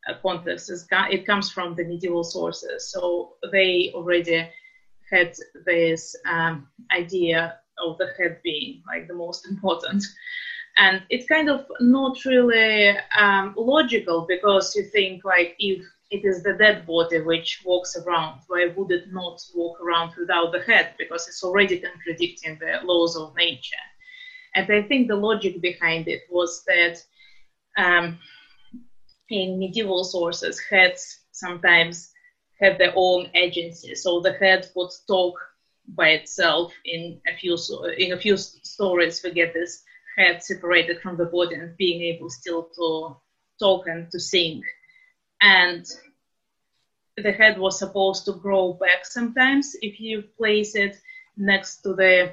[0.08, 0.72] uh, context.
[0.91, 2.91] It comes from the medieval sources.
[2.91, 4.50] So they already
[5.12, 5.34] had
[5.65, 10.04] this um, idea of the head being like the most important.
[10.78, 16.43] And it's kind of not really um, logical because you think like if it is
[16.43, 20.93] the dead body which walks around, why would it not walk around without the head?
[20.98, 23.76] Because it's already contradicting the laws of nature.
[24.56, 26.98] And I think the logic behind it was that
[27.78, 28.20] um,
[29.29, 32.11] in medieval sources, heads sometimes
[32.59, 33.95] had their own agency.
[33.95, 35.35] So the head would talk
[35.95, 37.57] by itself in a few
[37.97, 39.21] in a few stories.
[39.23, 39.83] We get this
[40.17, 43.15] head separated from the body and being able still to
[43.59, 44.61] talk and to sing.
[45.41, 45.85] And
[47.15, 50.97] the head was supposed to grow back sometimes if you place it
[51.35, 52.31] next to the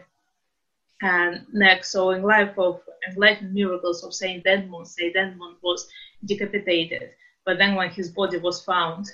[1.03, 5.87] and next, so in life of enlightened miracles of Saint Edmund, Saint Edmund was
[6.25, 7.11] decapitated,
[7.45, 9.07] but then when his body was found,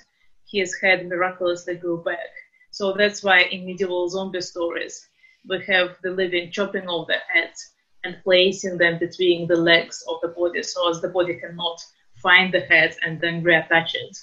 [0.51, 2.31] his head miraculously grew back.
[2.71, 5.09] So that's why in medieval zombie stories
[5.49, 7.73] we have the living chopping off their heads
[8.05, 11.81] and placing them between the legs of the body, so as the body cannot
[12.23, 14.19] find the head and then reattach it.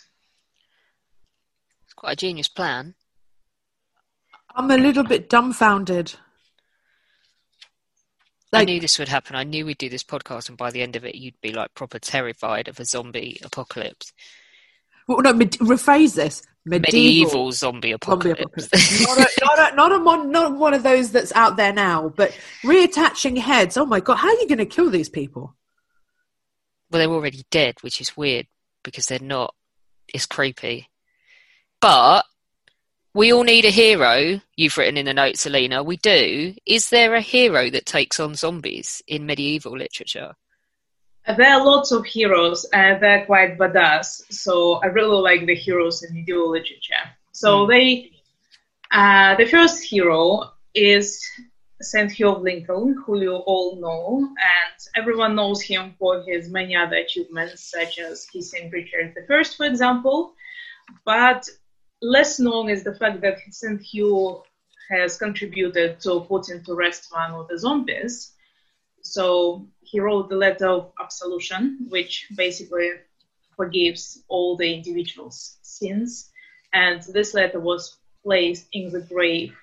[1.86, 2.96] It's quite a genius plan.
[4.56, 6.16] I'm a little bit dumbfounded.
[8.52, 9.36] Like, I knew this would happen.
[9.36, 11.74] I knew we'd do this podcast, and by the end of it, you'd be like
[11.74, 14.14] proper terrified of a zombie apocalypse.
[15.08, 16.44] Well, no, med- rephrase this.
[16.66, 18.42] Medieval, medieval zombie apocalypse.
[18.42, 19.02] Zombie apocalypse.
[19.02, 22.10] not, a, not, a, not, a mon, not one of those that's out there now,
[22.10, 23.78] but reattaching heads.
[23.78, 25.56] Oh my god, how are you going to kill these people?
[26.90, 28.48] Well, they're already dead, which is weird
[28.84, 29.54] because they're not.
[30.14, 30.90] It's creepy.
[31.82, 32.24] But
[33.18, 34.40] we all need a hero.
[34.56, 35.82] You've written in the notes, Alina.
[35.82, 36.54] We do.
[36.68, 40.36] Is there a hero that takes on zombies in medieval literature?
[41.26, 44.22] Uh, there are lots of heroes, and they're quite badass.
[44.32, 47.06] So I really like the heroes in medieval literature.
[47.32, 47.70] So mm.
[47.70, 48.12] they,
[48.92, 51.20] uh, the first hero is
[51.82, 56.76] Saint Hugh of Lincoln, who you all know, and everyone knows him for his many
[56.76, 60.34] other achievements, such as kissing Richard I, for example.
[61.04, 61.50] But
[62.02, 63.82] less known is the fact that St.
[63.82, 64.44] Hugh
[64.90, 68.34] has contributed to putting to rest one of the zombies.
[69.02, 72.92] So he wrote the letter of absolution, which basically
[73.56, 76.30] forgives all the individual's sins.
[76.74, 79.56] And this letter was placed in the grave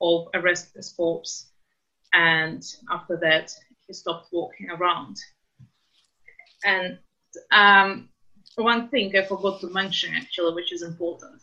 [0.00, 1.50] of Arestus corpse.
[2.12, 3.54] And after that,
[3.86, 5.16] he stopped walking around.
[6.64, 6.98] And
[7.52, 8.08] um,
[8.58, 11.40] one thing I forgot to mention actually, which is important.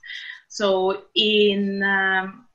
[0.50, 2.48] So in um,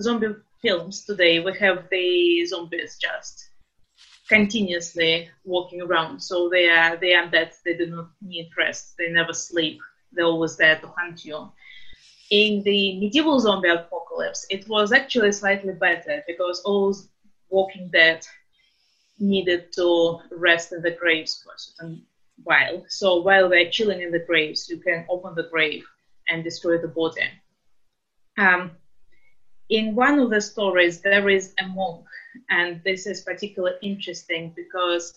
[0.00, 3.50] zombie films today, we have the zombies just
[4.28, 6.20] continuously walking around.
[6.22, 7.52] So they are they are dead.
[7.64, 8.94] They do not need rest.
[8.98, 9.80] They never sleep.
[10.12, 11.52] They're always there to hunt you.
[12.30, 16.94] in the medieval zombie apocalypse, it was actually slightly better because all
[17.50, 18.26] Walking Dead
[19.18, 22.04] needed to rest in the graves for certain
[22.44, 22.84] while.
[22.88, 25.84] So while they're chilling in the graves, you can open the grave
[26.28, 27.28] and destroy the body.
[28.38, 28.72] Um,
[29.68, 32.04] in one of the stories, there is a monk,
[32.50, 35.14] and this is particularly interesting because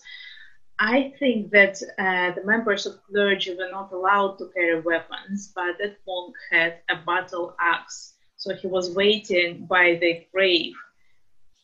[0.78, 5.76] I think that uh, the members of clergy were not allowed to carry weapons, but
[5.78, 8.14] that monk had a battle axe.
[8.36, 10.72] So he was waiting by the grave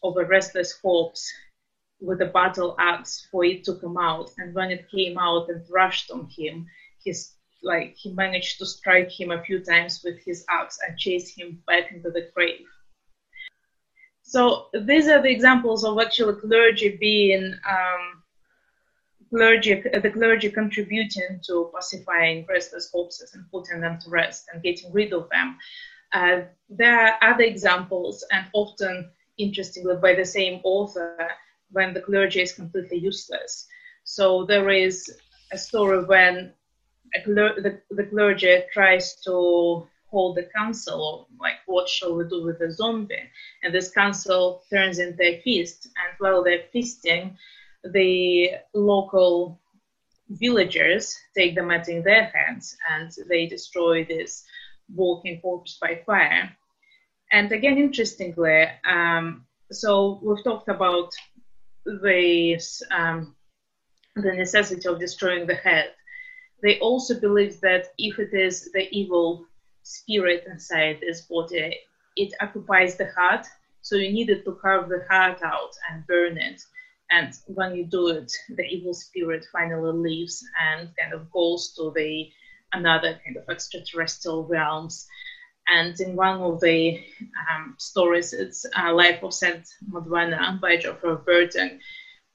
[0.02, 1.32] of a restless corpse
[2.00, 4.30] with a battle axe for it to come out.
[4.38, 6.66] And when it came out and rushed on him,
[7.02, 11.35] he's like he managed to strike him a few times with his axe and chase
[11.35, 12.66] him back into the grave.
[14.22, 18.22] So these are the examples of actually clergy being um,
[19.30, 24.92] clergy, the clergy contributing to pacifying restless corpses and putting them to rest and getting
[24.92, 25.56] rid of them.
[26.12, 31.28] Uh, there are other examples, and often interestingly by the same author,
[31.70, 33.66] when the clergy is completely useless.
[34.05, 35.12] So there is
[35.52, 36.52] a story when
[37.14, 42.44] a cler- the, the clergy tries to hold a council, like what shall we do
[42.44, 43.29] with the zombie?
[43.62, 47.37] And this council turns into a feast, and while they're feasting,
[47.85, 49.59] the local
[50.29, 54.44] villagers take the matter in their hands and they destroy this
[54.94, 56.50] walking corpse by fire.
[57.33, 61.11] And again, interestingly, um, so we've talked about
[61.87, 63.35] the um,
[64.16, 65.92] the necessity of destroying the head.
[66.62, 69.46] They also believe that if it is the evil
[69.83, 71.77] spirit inside this body,
[72.16, 73.46] it occupies the heart.
[73.83, 76.62] So you needed to carve the heart out and burn it.
[77.11, 81.92] And when you do it, the evil spirit finally leaves and kind of goes to
[81.94, 82.29] the
[82.72, 85.07] another kind of extraterrestrial realms.
[85.68, 87.02] And in one of the
[87.50, 91.81] um, stories, it's uh, Life of Saint Modwenna by Geoffrey Burton.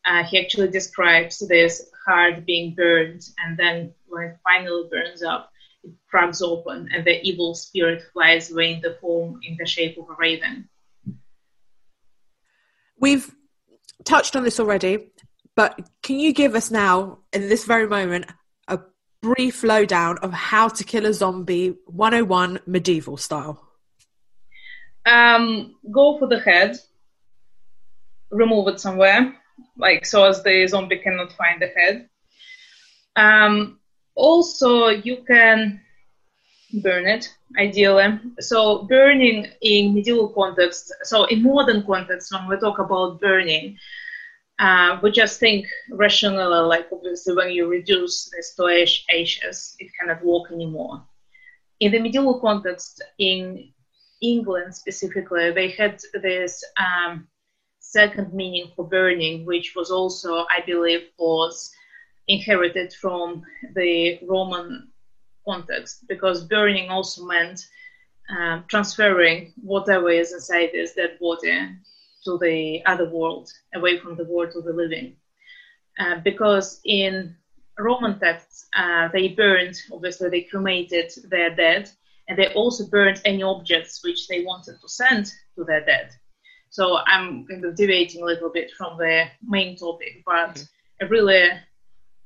[0.06, 5.52] Uh, he actually describes this heart being burned, and then when it finally burns up,
[5.84, 9.98] it cracks open, and the evil spirit flies away in the form in the shape
[9.98, 10.68] of a raven.
[13.00, 13.34] We've
[14.04, 15.12] touched on this already,
[15.56, 18.26] but can you give us now, in this very moment,
[19.22, 23.68] brief lowdown of how to kill a zombie 101 medieval style?
[25.06, 26.78] Um, go for the head,
[28.32, 29.36] remove it somewhere,
[29.78, 32.10] like so as the zombie cannot find the head.
[33.16, 33.80] Um,
[34.16, 35.82] also, you can
[36.82, 38.20] burn it ideally.
[38.40, 43.78] So burning in medieval context, so in modern context, when we talk about burning,
[44.62, 50.24] uh, we just think rationally, like obviously when you reduce this to ashes, it cannot
[50.24, 51.04] walk anymore.
[51.80, 53.74] In the medieval context, in
[54.22, 57.28] England specifically, they had this um,
[57.80, 61.72] second meaning for burning, which was also, I believe, was
[62.28, 63.42] inherited from
[63.74, 64.90] the Roman
[65.44, 67.66] context because burning also meant
[68.30, 71.68] um, transferring whatever is inside this dead body
[72.26, 75.16] to the other world, away from the world of the living.
[76.00, 77.36] Uh, because in
[77.78, 81.90] Roman texts, uh, they burned, obviously, they cremated their dead,
[82.28, 86.12] and they also burned any objects which they wanted to send to their dead.
[86.70, 91.06] So I'm kind of deviating a little bit from the main topic, but mm-hmm.
[91.06, 91.50] a really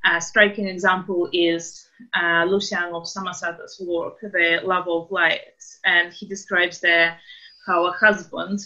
[0.05, 6.27] uh, striking example is uh, Lucian of Samosata's work, The Lover of Lies, and he
[6.27, 7.17] describes there
[7.65, 8.60] how a husband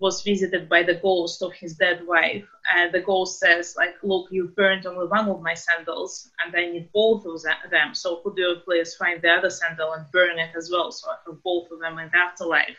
[0.00, 2.44] was visited by the ghost of his dead wife.
[2.74, 6.66] And the ghost says, like, look, you burned only one of my sandals, and I
[6.66, 7.94] need both of them.
[7.94, 10.90] So could you please find the other sandal and burn it as well?
[10.92, 12.78] So I have both of them in the afterlife.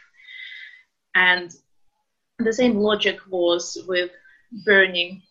[1.15, 1.51] And
[2.39, 4.09] the same logic was with
[4.65, 5.21] burning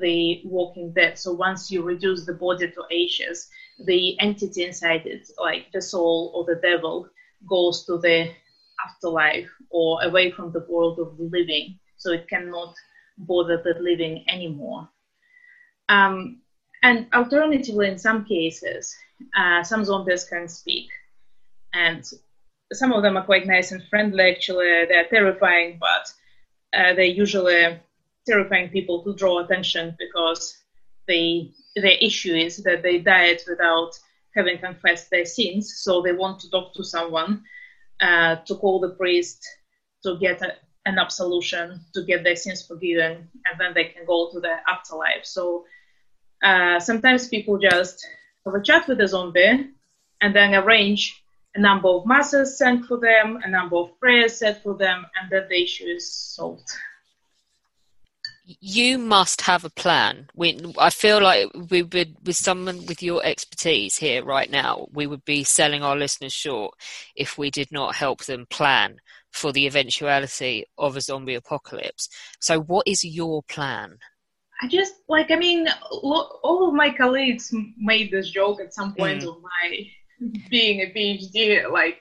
[0.00, 1.16] the walking dead.
[1.16, 3.48] So once you reduce the body to ashes,
[3.84, 7.06] the entity inside it, like the soul or the devil,
[7.48, 8.28] goes to the
[8.84, 12.74] afterlife or away from the world of living, so it cannot
[13.18, 14.88] bother the living anymore.
[15.88, 16.38] Um,
[16.82, 18.94] and alternatively, in some cases,
[19.36, 20.88] uh, some zombies can speak,
[21.72, 22.04] and
[22.72, 24.24] some of them are quite nice and friendly.
[24.24, 26.12] Actually, they're terrifying, but
[26.78, 27.78] uh, they're usually
[28.26, 30.56] terrifying people to draw attention because
[31.06, 33.90] they their issue is that they died without
[34.34, 37.42] having confessed their sins, so they want to talk to someone
[38.00, 39.46] uh, to call the priest
[40.02, 40.52] to get a,
[40.84, 45.24] an absolution, to get their sins forgiven, and then they can go to the afterlife.
[45.24, 45.64] So
[46.42, 48.06] uh, sometimes people just
[48.44, 49.70] have a chat with the zombie
[50.20, 51.22] and then arrange
[51.54, 55.30] a number of masses sent for them, a number of prayers said for them, and
[55.30, 56.68] then the issue is solved.
[58.46, 60.28] You must have a plan.
[60.34, 65.08] We, I feel like we would, with someone with your expertise here right now, we
[65.08, 66.74] would be selling our listeners short
[67.16, 68.98] if we did not help them plan
[69.32, 72.08] for the eventuality of a zombie apocalypse.
[72.40, 73.98] So, what is your plan?
[74.62, 79.22] I just like I mean, all of my colleagues made this joke at some point
[79.22, 79.28] mm.
[79.28, 79.86] of my
[80.50, 81.98] being a PhD, like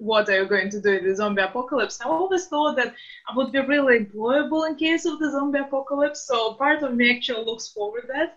[0.00, 2.00] what are you going to do in the zombie apocalypse?
[2.00, 2.94] I always thought that
[3.28, 6.26] I would be really employable in case of the zombie apocalypse.
[6.26, 8.36] So part of me actually looks forward to that.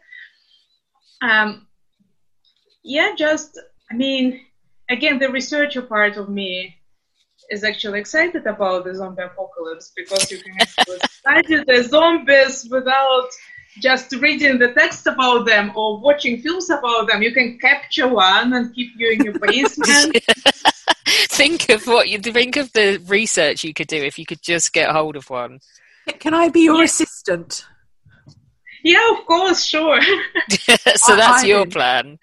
[1.22, 1.68] Um,
[2.84, 3.58] yeah, just
[3.90, 4.42] I mean,
[4.90, 6.76] again, the researcher part of me
[7.50, 13.30] is actually excited about the zombie apocalypse because you can actually study the zombies without
[13.80, 17.22] just reading the text about them or watching films about them.
[17.22, 20.18] You can capture one and keep you in your basement.
[21.30, 24.74] think of what you think of the research you could do if you could just
[24.74, 25.60] get hold of one.
[26.20, 26.84] Can I be your yeah.
[26.84, 27.66] assistant?
[28.84, 30.02] Yeah, of course, sure.
[30.50, 32.20] so that's I, your plan.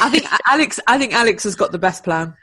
[0.00, 0.80] I think Alex.
[0.86, 2.34] I think Alex has got the best plan.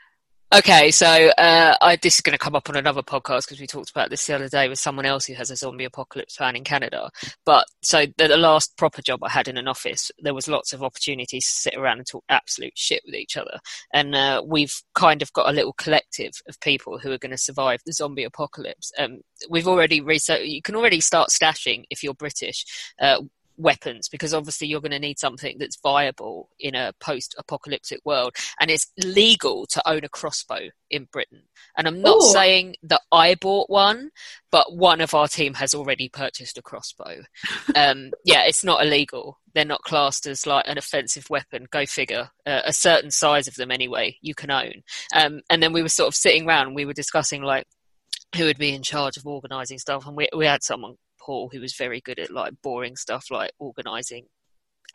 [0.53, 3.67] Okay, so uh, I, this is going to come up on another podcast because we
[3.67, 6.57] talked about this the other day with someone else who has a zombie apocalypse plan
[6.57, 7.09] in Canada.
[7.45, 10.73] But so the, the, last proper job I had in an office, there was lots
[10.73, 13.59] of opportunities to sit around and talk absolute shit with each other.
[13.93, 17.37] And uh, we've kind of got a little collective of people who are going to
[17.37, 18.91] survive the zombie apocalypse.
[18.99, 20.47] Um, we've already researched.
[20.47, 22.65] You can already start stashing if you're British.
[22.99, 23.21] Uh,
[23.61, 28.35] weapons because obviously you're going to need something that's viable in a post apocalyptic world
[28.59, 31.43] and it's legal to own a crossbow in Britain.
[31.77, 32.31] And I'm not Ooh.
[32.33, 34.11] saying that I bought one
[34.51, 37.21] but one of our team has already purchased a crossbow.
[37.75, 39.39] Um, yeah it's not illegal.
[39.53, 41.67] They're not classed as like an offensive weapon.
[41.69, 42.29] Go figure.
[42.45, 44.83] Uh, a certain size of them anyway you can own.
[45.15, 47.65] Um, and then we were sort of sitting around we were discussing like
[48.35, 51.61] who would be in charge of organizing stuff and we, we had someone Paul, who
[51.61, 54.25] was very good at like boring stuff like organizing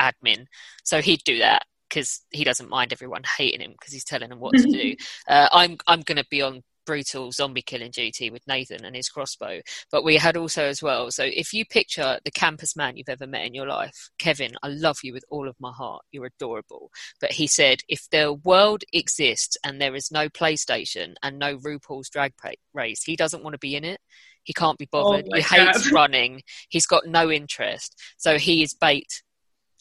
[0.01, 0.47] admin.
[0.85, 4.41] So he'd do that because he doesn't mind everyone hating him because he's telling them
[4.41, 4.95] what to do.
[5.29, 9.09] Uh, I'm I'm going to be on brutal zombie killing duty with Nathan and his
[9.09, 9.61] crossbow.
[9.91, 11.11] But we had also as well.
[11.11, 14.69] So if you picture the campus man you've ever met in your life, Kevin, I
[14.69, 16.03] love you with all of my heart.
[16.13, 16.91] You're adorable.
[17.21, 22.09] But he said, if the world exists and there is no PlayStation and no RuPaul's
[22.09, 22.33] Drag
[22.73, 24.01] Race, he doesn't want to be in it.
[24.47, 25.27] He can't be oh bothered.
[25.31, 26.41] Oh he hates running.
[26.69, 28.01] He's got no interest.
[28.17, 29.23] So he is bait.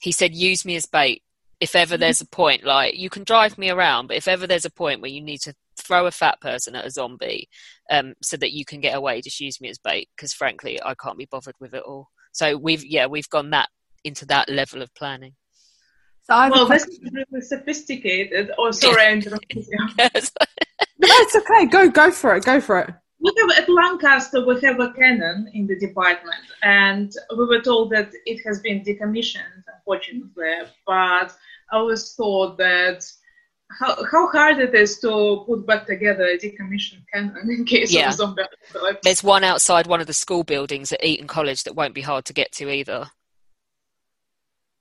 [0.01, 1.21] He said, use me as bait.
[1.61, 4.65] If ever there's a point, like you can drive me around, but if ever there's
[4.65, 7.47] a point where you need to throw a fat person at a zombie
[7.91, 10.09] um, so that you can get away, just use me as bait.
[10.17, 12.09] Because frankly, I can't be bothered with it all.
[12.31, 13.69] So we've, yeah, we've gone that
[14.03, 15.35] into that level of planning.
[16.23, 18.51] So well, this is really sophisticated.
[18.57, 19.77] Oh, sorry, I interrupted you.
[19.99, 21.67] no, it's okay.
[21.67, 22.43] Go, go for it.
[22.43, 27.11] Go for it we have at Lancaster we have a cannon in the department, and
[27.37, 30.69] we were told that it has been decommissioned, unfortunately.
[30.85, 31.31] But
[31.71, 33.03] I always thought that
[33.79, 38.07] how, how hard it is to put back together a decommissioned cannon in case yeah.
[38.07, 38.99] of a zombie apocalypse.
[39.03, 42.25] There's one outside one of the school buildings at Eton College that won't be hard
[42.25, 43.09] to get to either.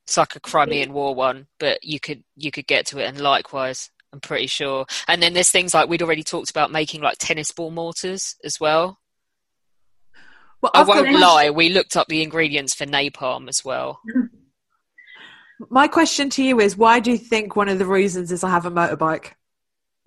[0.07, 3.21] It's like a Crimean War one, but you could you could get to it, and
[3.21, 3.91] likewise.
[4.15, 4.87] I'm pretty sure.
[5.09, 8.61] And then there's things like we'd already talked about making like tennis ball mortars as
[8.61, 9.01] well.
[10.63, 14.01] well I won't lie, we looked up the ingredients for napalm as well.
[15.69, 18.51] My question to you is why do you think one of the reasons is I
[18.51, 19.33] have a motorbike?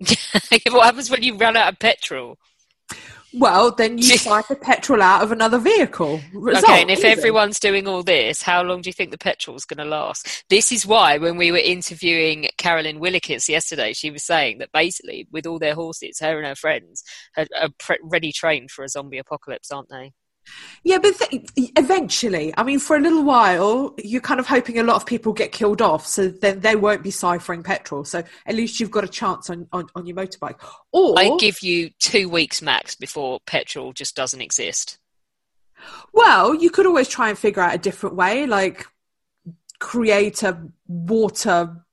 [0.70, 2.38] what happens when you run out of petrol?
[3.34, 6.20] Well, then you the petrol out of another vehicle.
[6.32, 9.64] Result, okay, and if everyone's doing all this, how long do you think the petrol's
[9.64, 10.44] going to last?
[10.48, 15.28] This is why when we were interviewing Carolyn Willekes yesterday, she was saying that basically,
[15.30, 17.02] with all their horses, her and her friends
[17.36, 20.12] are, are pre- ready trained for a zombie apocalypse, aren't they?
[20.84, 24.82] Yeah, but th- eventually, I mean, for a little while, you're kind of hoping a
[24.82, 28.04] lot of people get killed off, so then they won't be ciphering petrol.
[28.04, 30.58] So at least you've got a chance on, on, on your motorbike.
[30.92, 34.98] Or I give you two weeks max before petrol just doesn't exist.
[36.12, 38.86] Well, you could always try and figure out a different way, like
[39.78, 41.84] create a water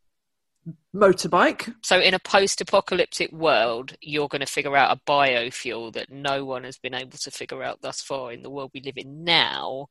[0.95, 1.74] motorbike.
[1.84, 6.45] So, in a post apocalyptic world, you're going to figure out a biofuel that no
[6.45, 9.24] one has been able to figure out thus far in the world we live in
[9.24, 9.88] now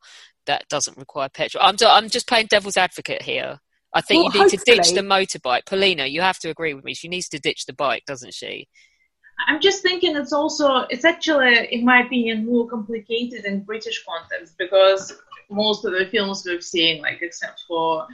[0.46, 1.64] that doesn't require petrol.
[1.64, 3.60] I'm, I'm just playing devil's advocate here.
[3.94, 4.76] I think well, you need hopefully.
[4.76, 5.66] to ditch the motorbike.
[5.66, 6.94] Polina, you have to agree with me.
[6.94, 8.68] She needs to ditch the bike, doesn't she?
[9.46, 14.56] I'm just thinking it's also, it's actually, in my opinion, more complicated in British context
[14.58, 15.12] because
[15.50, 18.06] most of the films we've seen, like except for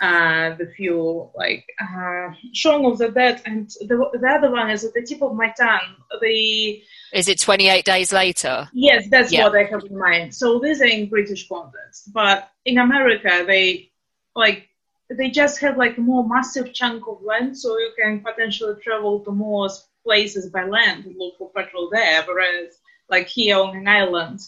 [0.00, 4.84] uh, the few like uh, Shaun of the Dead, and the, the other one is
[4.84, 5.96] at the tip of my tongue.
[6.20, 6.82] The
[7.12, 8.68] Is it 28 days later?
[8.72, 9.44] yes, that's Yeah.
[9.44, 10.34] what I have in mind.
[10.34, 13.90] So these are in British context, but in America they
[14.34, 14.68] like
[15.10, 19.20] they just have like a more massive chunk of land, so you can potentially travel
[19.20, 19.68] to more
[20.02, 22.22] places by land and look for petrol there.
[22.24, 22.78] Whereas
[23.08, 24.40] like here on an island.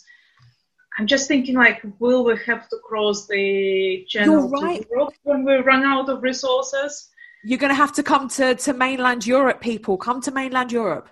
[0.99, 4.82] I'm just thinking, like, will we have to cross the channel You're right.
[4.82, 7.11] to Europe when we run out of resources?
[7.44, 9.99] You're going to have to come to, to mainland Europe, people.
[9.99, 11.09] Come to mainland Europe.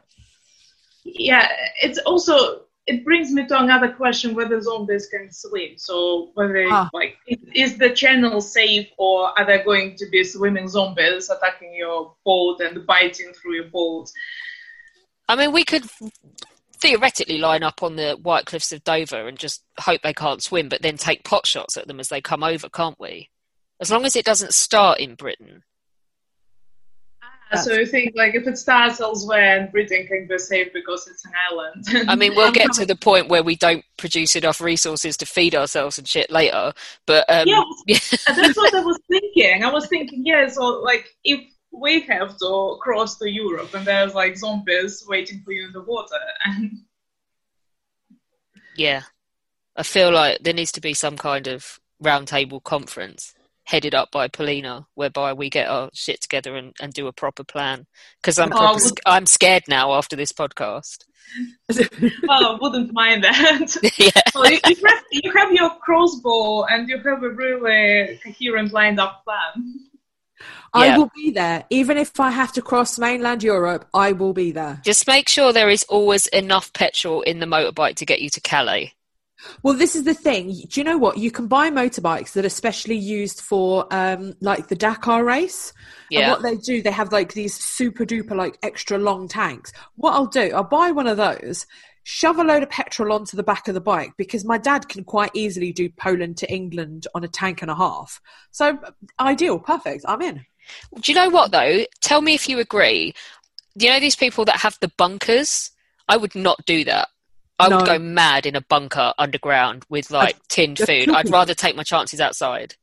[1.05, 1.49] Yeah,
[1.83, 5.77] it's also it brings me to another question: whether zombies can swim.
[5.77, 6.91] So whether Ah.
[6.93, 11.75] like is, is the channel safe, or are there going to be swimming zombies attacking
[11.75, 14.11] your boat and biting through your boat?
[15.29, 15.85] I mean, we could
[16.85, 20.69] theoretically line up on the White Cliffs of Dover and just hope they can't swim,
[20.69, 23.31] but then take pot shots at them as they come over, can't we?
[23.81, 25.63] As long as it doesn't start in Britain.
[27.53, 31.09] Ah, so you think like if it starts elsewhere and Britain can be safe because
[31.09, 32.09] it's an island?
[32.09, 35.55] I mean, we'll get to the point where we don't produce enough resources to feed
[35.55, 36.73] ourselves and shit later.
[37.07, 37.63] But um, Yeah,
[38.27, 39.65] that's what I was thinking.
[39.65, 41.41] I was thinking, yeah, so like if
[41.75, 45.83] we have to cross to Europe and there's like zombies waiting for you in the
[45.83, 46.73] water, and
[48.77, 49.03] yeah,
[49.77, 54.29] I feel like there needs to be some kind of roundtable conference headed up by
[54.29, 57.87] Polina, whereby we get our shit together and, and do a proper plan.
[58.21, 61.05] Because I'm Oh, would- I'm scared now after this podcast.
[62.29, 63.75] oh, wouldn't mind that.
[63.99, 64.11] yeah.
[64.35, 69.01] well, you, you, have, you have your crossbow and you have a really coherent lined
[69.01, 69.75] up plan.
[70.73, 70.97] I Yeah.
[70.97, 71.65] will be there.
[71.71, 74.81] Even if I have to cross mainland Europe, I will be there.
[74.85, 78.41] Just make sure there is always enough petrol in the motorbike to get you to
[78.41, 78.93] Calais.
[79.63, 80.49] Well, this is the thing.
[80.69, 81.19] Do you know what?
[81.19, 85.73] You can buy motorbikes that are specially used for um, like the Dakar race.
[86.11, 86.31] And Yeah.
[86.31, 89.73] what they do, they have like these super duper like extra long tanks.
[89.97, 91.67] What I'll do, I'll buy one of those,
[92.05, 95.03] shove a load of petrol onto the back of the bike because my dad can
[95.05, 98.21] quite easily do Poland to England on a tank and a half.
[98.51, 98.79] So
[99.19, 100.05] ideal, perfect.
[100.07, 100.45] I'm in.
[101.01, 101.85] Do you know what though?
[102.01, 103.15] Tell me if you agree.
[103.77, 105.71] Do you know these people that have the bunkers?
[106.09, 107.09] I would not do that.
[107.59, 111.09] I would go mad in a bunker underground with like tinned food.
[111.09, 112.75] I'd rather take my chances outside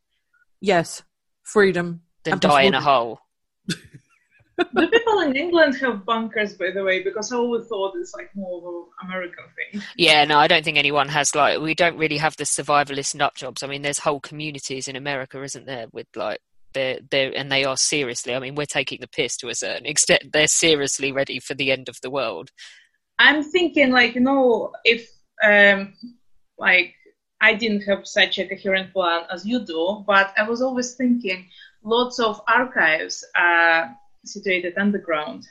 [0.62, 1.02] Yes,
[1.44, 2.02] freedom.
[2.24, 3.21] than And die in a hole.
[4.76, 7.04] Do people in England have bunkers, by the way?
[7.04, 9.82] Because I always thought it's like more of an American thing.
[9.96, 13.36] Yeah, no, I don't think anyone has like we don't really have the survivalist nut
[13.36, 13.64] jobs.
[13.64, 16.40] I mean, there's whole communities in America, isn't there, with like
[16.74, 18.36] they're they're and they are seriously.
[18.36, 20.24] I mean, we're taking the piss to a certain extent.
[20.32, 22.50] They're seriously ready for the end of the world.
[23.20, 25.08] I'm thinking, like, you know, if
[25.44, 25.94] um,
[26.58, 26.96] like
[27.42, 31.48] I didn't have such a coherent plan as you do, but I was always thinking
[31.84, 33.96] lots of archives are
[34.26, 35.46] situated underground.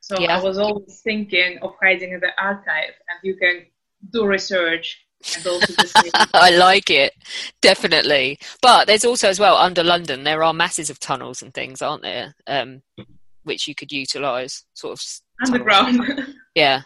[0.00, 0.38] So Yeah.
[0.38, 3.66] I was always thinking of hiding in the archive, and you can
[4.12, 5.04] do research
[5.36, 5.74] and also
[6.34, 7.12] I like it,
[7.60, 8.38] definitely.
[8.62, 12.02] But there's also as well under London there are masses of tunnels and things, aren't
[12.02, 12.34] there?
[12.46, 12.80] Um,
[13.42, 15.60] which you could utilise, sort of s- tunnels.
[15.60, 16.34] underground.
[16.54, 16.82] Yeah.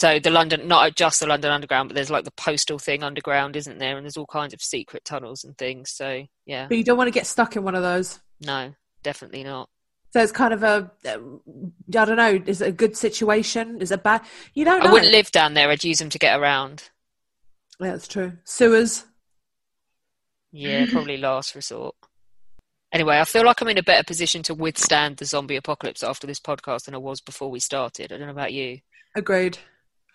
[0.00, 3.54] So the London, not just the London Underground, but there's like the postal thing underground,
[3.56, 3.96] isn't there?
[3.98, 5.90] And there's all kinds of secret tunnels and things.
[5.90, 8.18] So yeah, But you don't want to get stuck in one of those.
[8.40, 8.72] no,
[9.02, 9.68] definitely not.
[10.12, 11.18] So it's kind of a, uh,
[11.88, 13.80] don't know, is it a good situation?
[13.80, 14.22] Is it bad?
[14.54, 14.90] You don't know.
[14.90, 15.68] I wouldn't live down there.
[15.68, 16.90] I'd use them to get around.
[17.78, 18.32] Yeah, that's true.
[18.44, 19.04] Sewers.
[20.52, 21.94] Yeah, probably last resort.
[22.92, 26.26] Anyway, I feel like I'm in a better position to withstand the zombie apocalypse after
[26.26, 28.12] this podcast than I was before we started.
[28.12, 28.80] I don't know about you.
[29.14, 29.58] Agreed.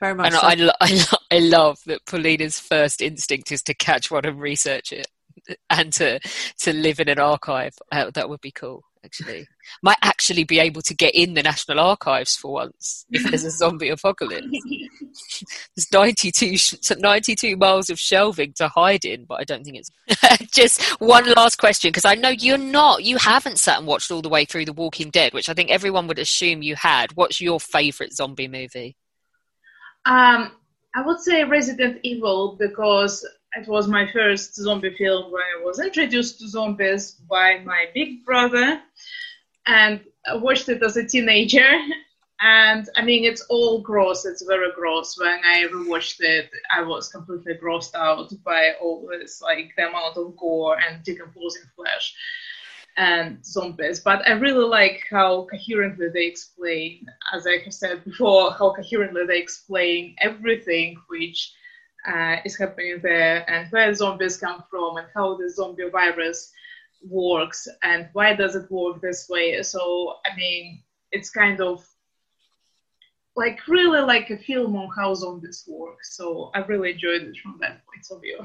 [0.01, 0.25] Very much.
[0.25, 0.41] And so.
[0.41, 4.41] I, lo- I, lo- I love that Polina's first instinct is to catch one and
[4.41, 5.07] research it
[5.69, 6.19] and to,
[6.59, 7.75] to live in an archive.
[7.91, 9.47] Uh, that would be cool, actually.
[9.81, 13.51] Might actually be able to get in the National Archives for once if there's a
[13.51, 14.45] zombie apocalypse.
[15.75, 19.89] There's 92, sh- 92 miles of shelving to hide in, but I don't think it's.
[20.53, 24.21] Just one last question, because I know you're not, you haven't sat and watched all
[24.21, 27.15] the way through The Walking Dead, which I think everyone would assume you had.
[27.15, 28.97] What's your favourite zombie movie?
[30.05, 30.51] Um,
[30.95, 33.25] I would say Resident Evil because
[33.55, 38.25] it was my first zombie film where I was introduced to zombies by my big
[38.25, 38.81] brother,
[39.67, 41.69] and I watched it as a teenager.
[42.41, 44.25] And I mean, it's all gross.
[44.25, 45.17] It's very gross.
[45.17, 50.17] When I rewatched it, I was completely grossed out by all this, like the amount
[50.17, 52.13] of gore and decomposing flesh
[52.97, 53.99] and zombies.
[53.99, 59.25] But I really like how coherently they explain, as I have said before, how coherently
[59.25, 61.53] they explain everything which
[62.07, 66.51] uh, is happening there and where zombies come from and how the zombie virus
[67.09, 69.61] works and why does it work this way.
[69.63, 71.85] So I mean, it's kind of
[73.35, 76.03] like really like a film on how zombies work.
[76.03, 78.39] So I really enjoyed it from that point of view.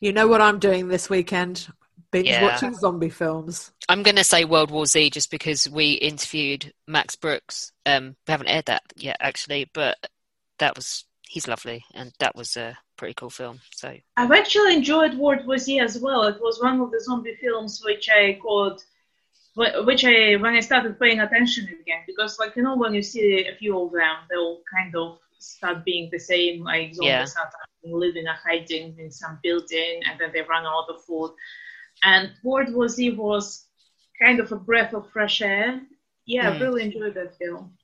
[0.00, 1.68] You know what I'm doing this weekend?
[2.10, 2.42] Binge Yeah.
[2.42, 3.70] watching zombie films.
[3.88, 7.72] I'm going to say World War Z just because we interviewed Max Brooks.
[7.86, 9.96] Um, we haven't aired that yet, actually, but
[10.58, 13.60] that was he's lovely, and that was a pretty cool film.
[13.74, 16.22] So I've actually enjoyed World War Z as well.
[16.24, 18.38] It was one of the zombie films which I
[19.56, 23.02] wh- which I when I started paying attention again because like you know when you
[23.02, 26.62] see a few of them, they all kind of start being the same.
[26.64, 27.24] Like zombies Yeah.
[27.24, 27.52] start
[27.84, 31.32] living or hiding in some building, and then they run out of food.
[32.02, 33.66] And World War Z was
[34.20, 35.80] kind of a breath of fresh air.
[36.26, 36.60] Yeah, I Mm.
[36.60, 37.76] really enjoyed that film.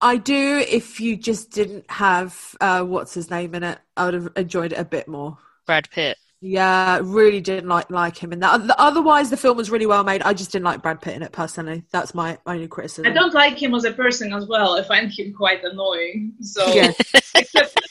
[0.00, 0.64] I do.
[0.68, 4.72] If you just didn't have uh, what's his name in it, I would have enjoyed
[4.72, 5.38] it a bit more.
[5.66, 6.16] Brad Pitt.
[6.42, 8.70] Yeah, really didn't like like him in that.
[8.78, 10.22] Otherwise, the film was really well made.
[10.22, 11.84] I just didn't like Brad Pitt in it personally.
[11.90, 13.10] That's my only criticism.
[13.10, 14.78] I don't like him as a person as well.
[14.78, 16.32] I find him quite annoying.
[16.40, 16.92] So Yeah.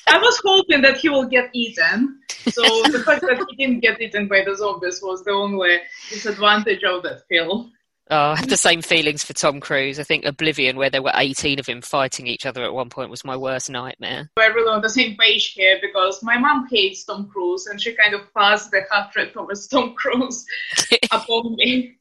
[0.09, 2.19] I was hoping that he will get eaten.
[2.49, 5.77] So the fact that he didn't get eaten by the zombies was the only
[6.09, 7.71] disadvantage of that film.
[8.11, 9.99] Oh, I have the same feelings for Tom Cruise.
[9.99, 13.11] I think Oblivion, where there were 18 of him fighting each other at one point,
[13.11, 14.31] was my worst nightmare.
[14.35, 17.93] We're really on the same page here because my mom hates Tom Cruise and she
[17.93, 20.43] kind of passed the hatred towards Tom Cruise
[21.11, 21.97] upon me.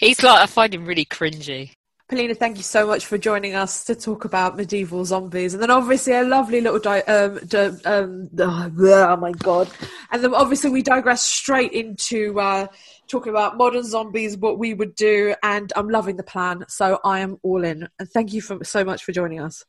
[0.00, 1.72] He's like, I find him really cringy.
[2.12, 5.70] Polina, thank you so much for joining us to talk about medieval zombies, and then
[5.70, 9.70] obviously a lovely little di- um, di- um oh my god,
[10.10, 12.66] and then obviously we digress straight into uh,
[13.08, 17.20] talking about modern zombies, what we would do, and I'm loving the plan, so I
[17.20, 17.88] am all in.
[17.98, 19.64] And thank you for so much for joining us.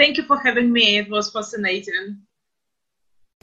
[0.00, 0.96] Thank you for having me.
[0.98, 2.22] It was fascinating.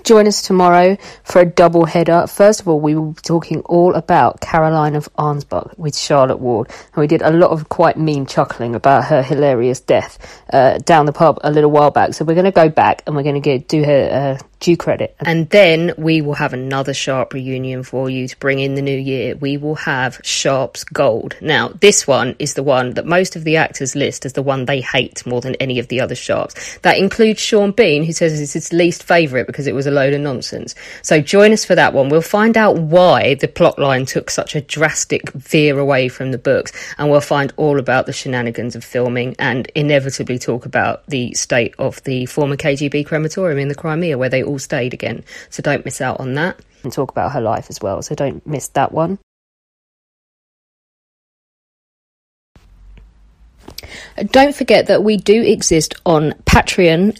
[0.05, 2.27] Join us tomorrow for a double header.
[2.27, 6.69] First of all, we will be talking all about Caroline of Ansbach with Charlotte Ward.
[6.93, 11.07] And we did a lot of quite mean chuckling about her hilarious death uh, down
[11.07, 12.13] the pub a little while back.
[12.13, 15.15] So we're going to go back and we're going to do her uh, due credit.
[15.19, 18.97] And then we will have another Sharpe reunion for you to bring in the new
[18.97, 19.35] year.
[19.35, 21.35] We will have Sharpe's Gold.
[21.41, 24.65] Now, this one is the one that most of the actors list as the one
[24.65, 26.79] they hate more than any of the other Sharpes.
[26.81, 30.13] That includes Sean Bean, who says it's his least favourite because it was a load
[30.13, 30.75] of nonsense.
[31.01, 32.09] So join us for that one.
[32.09, 36.37] We'll find out why the plot line took such a drastic veer away from the
[36.37, 41.33] books, and we'll find all about the shenanigans of filming and inevitably talk about the
[41.33, 45.23] state of the former KGB crematorium in the Crimea where they all stayed again.
[45.49, 46.59] So don't miss out on that.
[46.83, 48.03] And talk about her life as well.
[48.03, 49.17] So don't miss that one.
[54.31, 57.19] Don't forget that we do exist on Patreon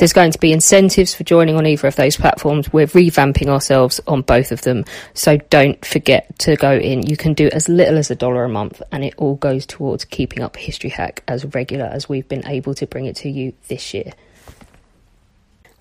[0.00, 2.72] there's going to be incentives for joining on either of those platforms.
[2.72, 7.06] We're revamping ourselves on both of them, so don't forget to go in.
[7.06, 10.06] You can do as little as a dollar a month, and it all goes towards
[10.06, 13.52] keeping up History Hack as regular as we've been able to bring it to you
[13.68, 14.14] this year.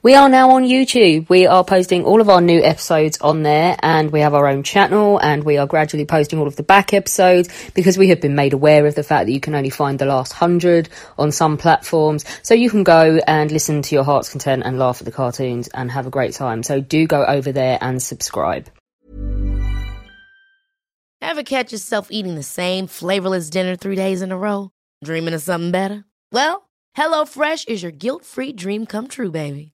[0.01, 1.27] We are now on YouTube.
[1.27, 4.63] We are posting all of our new episodes on there and we have our own
[4.63, 8.33] channel and we are gradually posting all of the back episodes because we have been
[8.33, 10.87] made aware of the fact that you can only find the last hundred
[11.17, 12.23] on some platforms.
[12.43, 15.67] So you can go and listen to your heart's content and laugh at the cartoons
[15.67, 16.63] and have a great time.
[16.63, 18.69] So do go over there and subscribe.
[21.21, 24.71] Ever catch yourself eating the same flavorless dinner three days in a row?
[25.03, 26.05] Dreaming of something better?
[26.31, 29.73] Well, HelloFresh is your guilt-free dream come true, baby.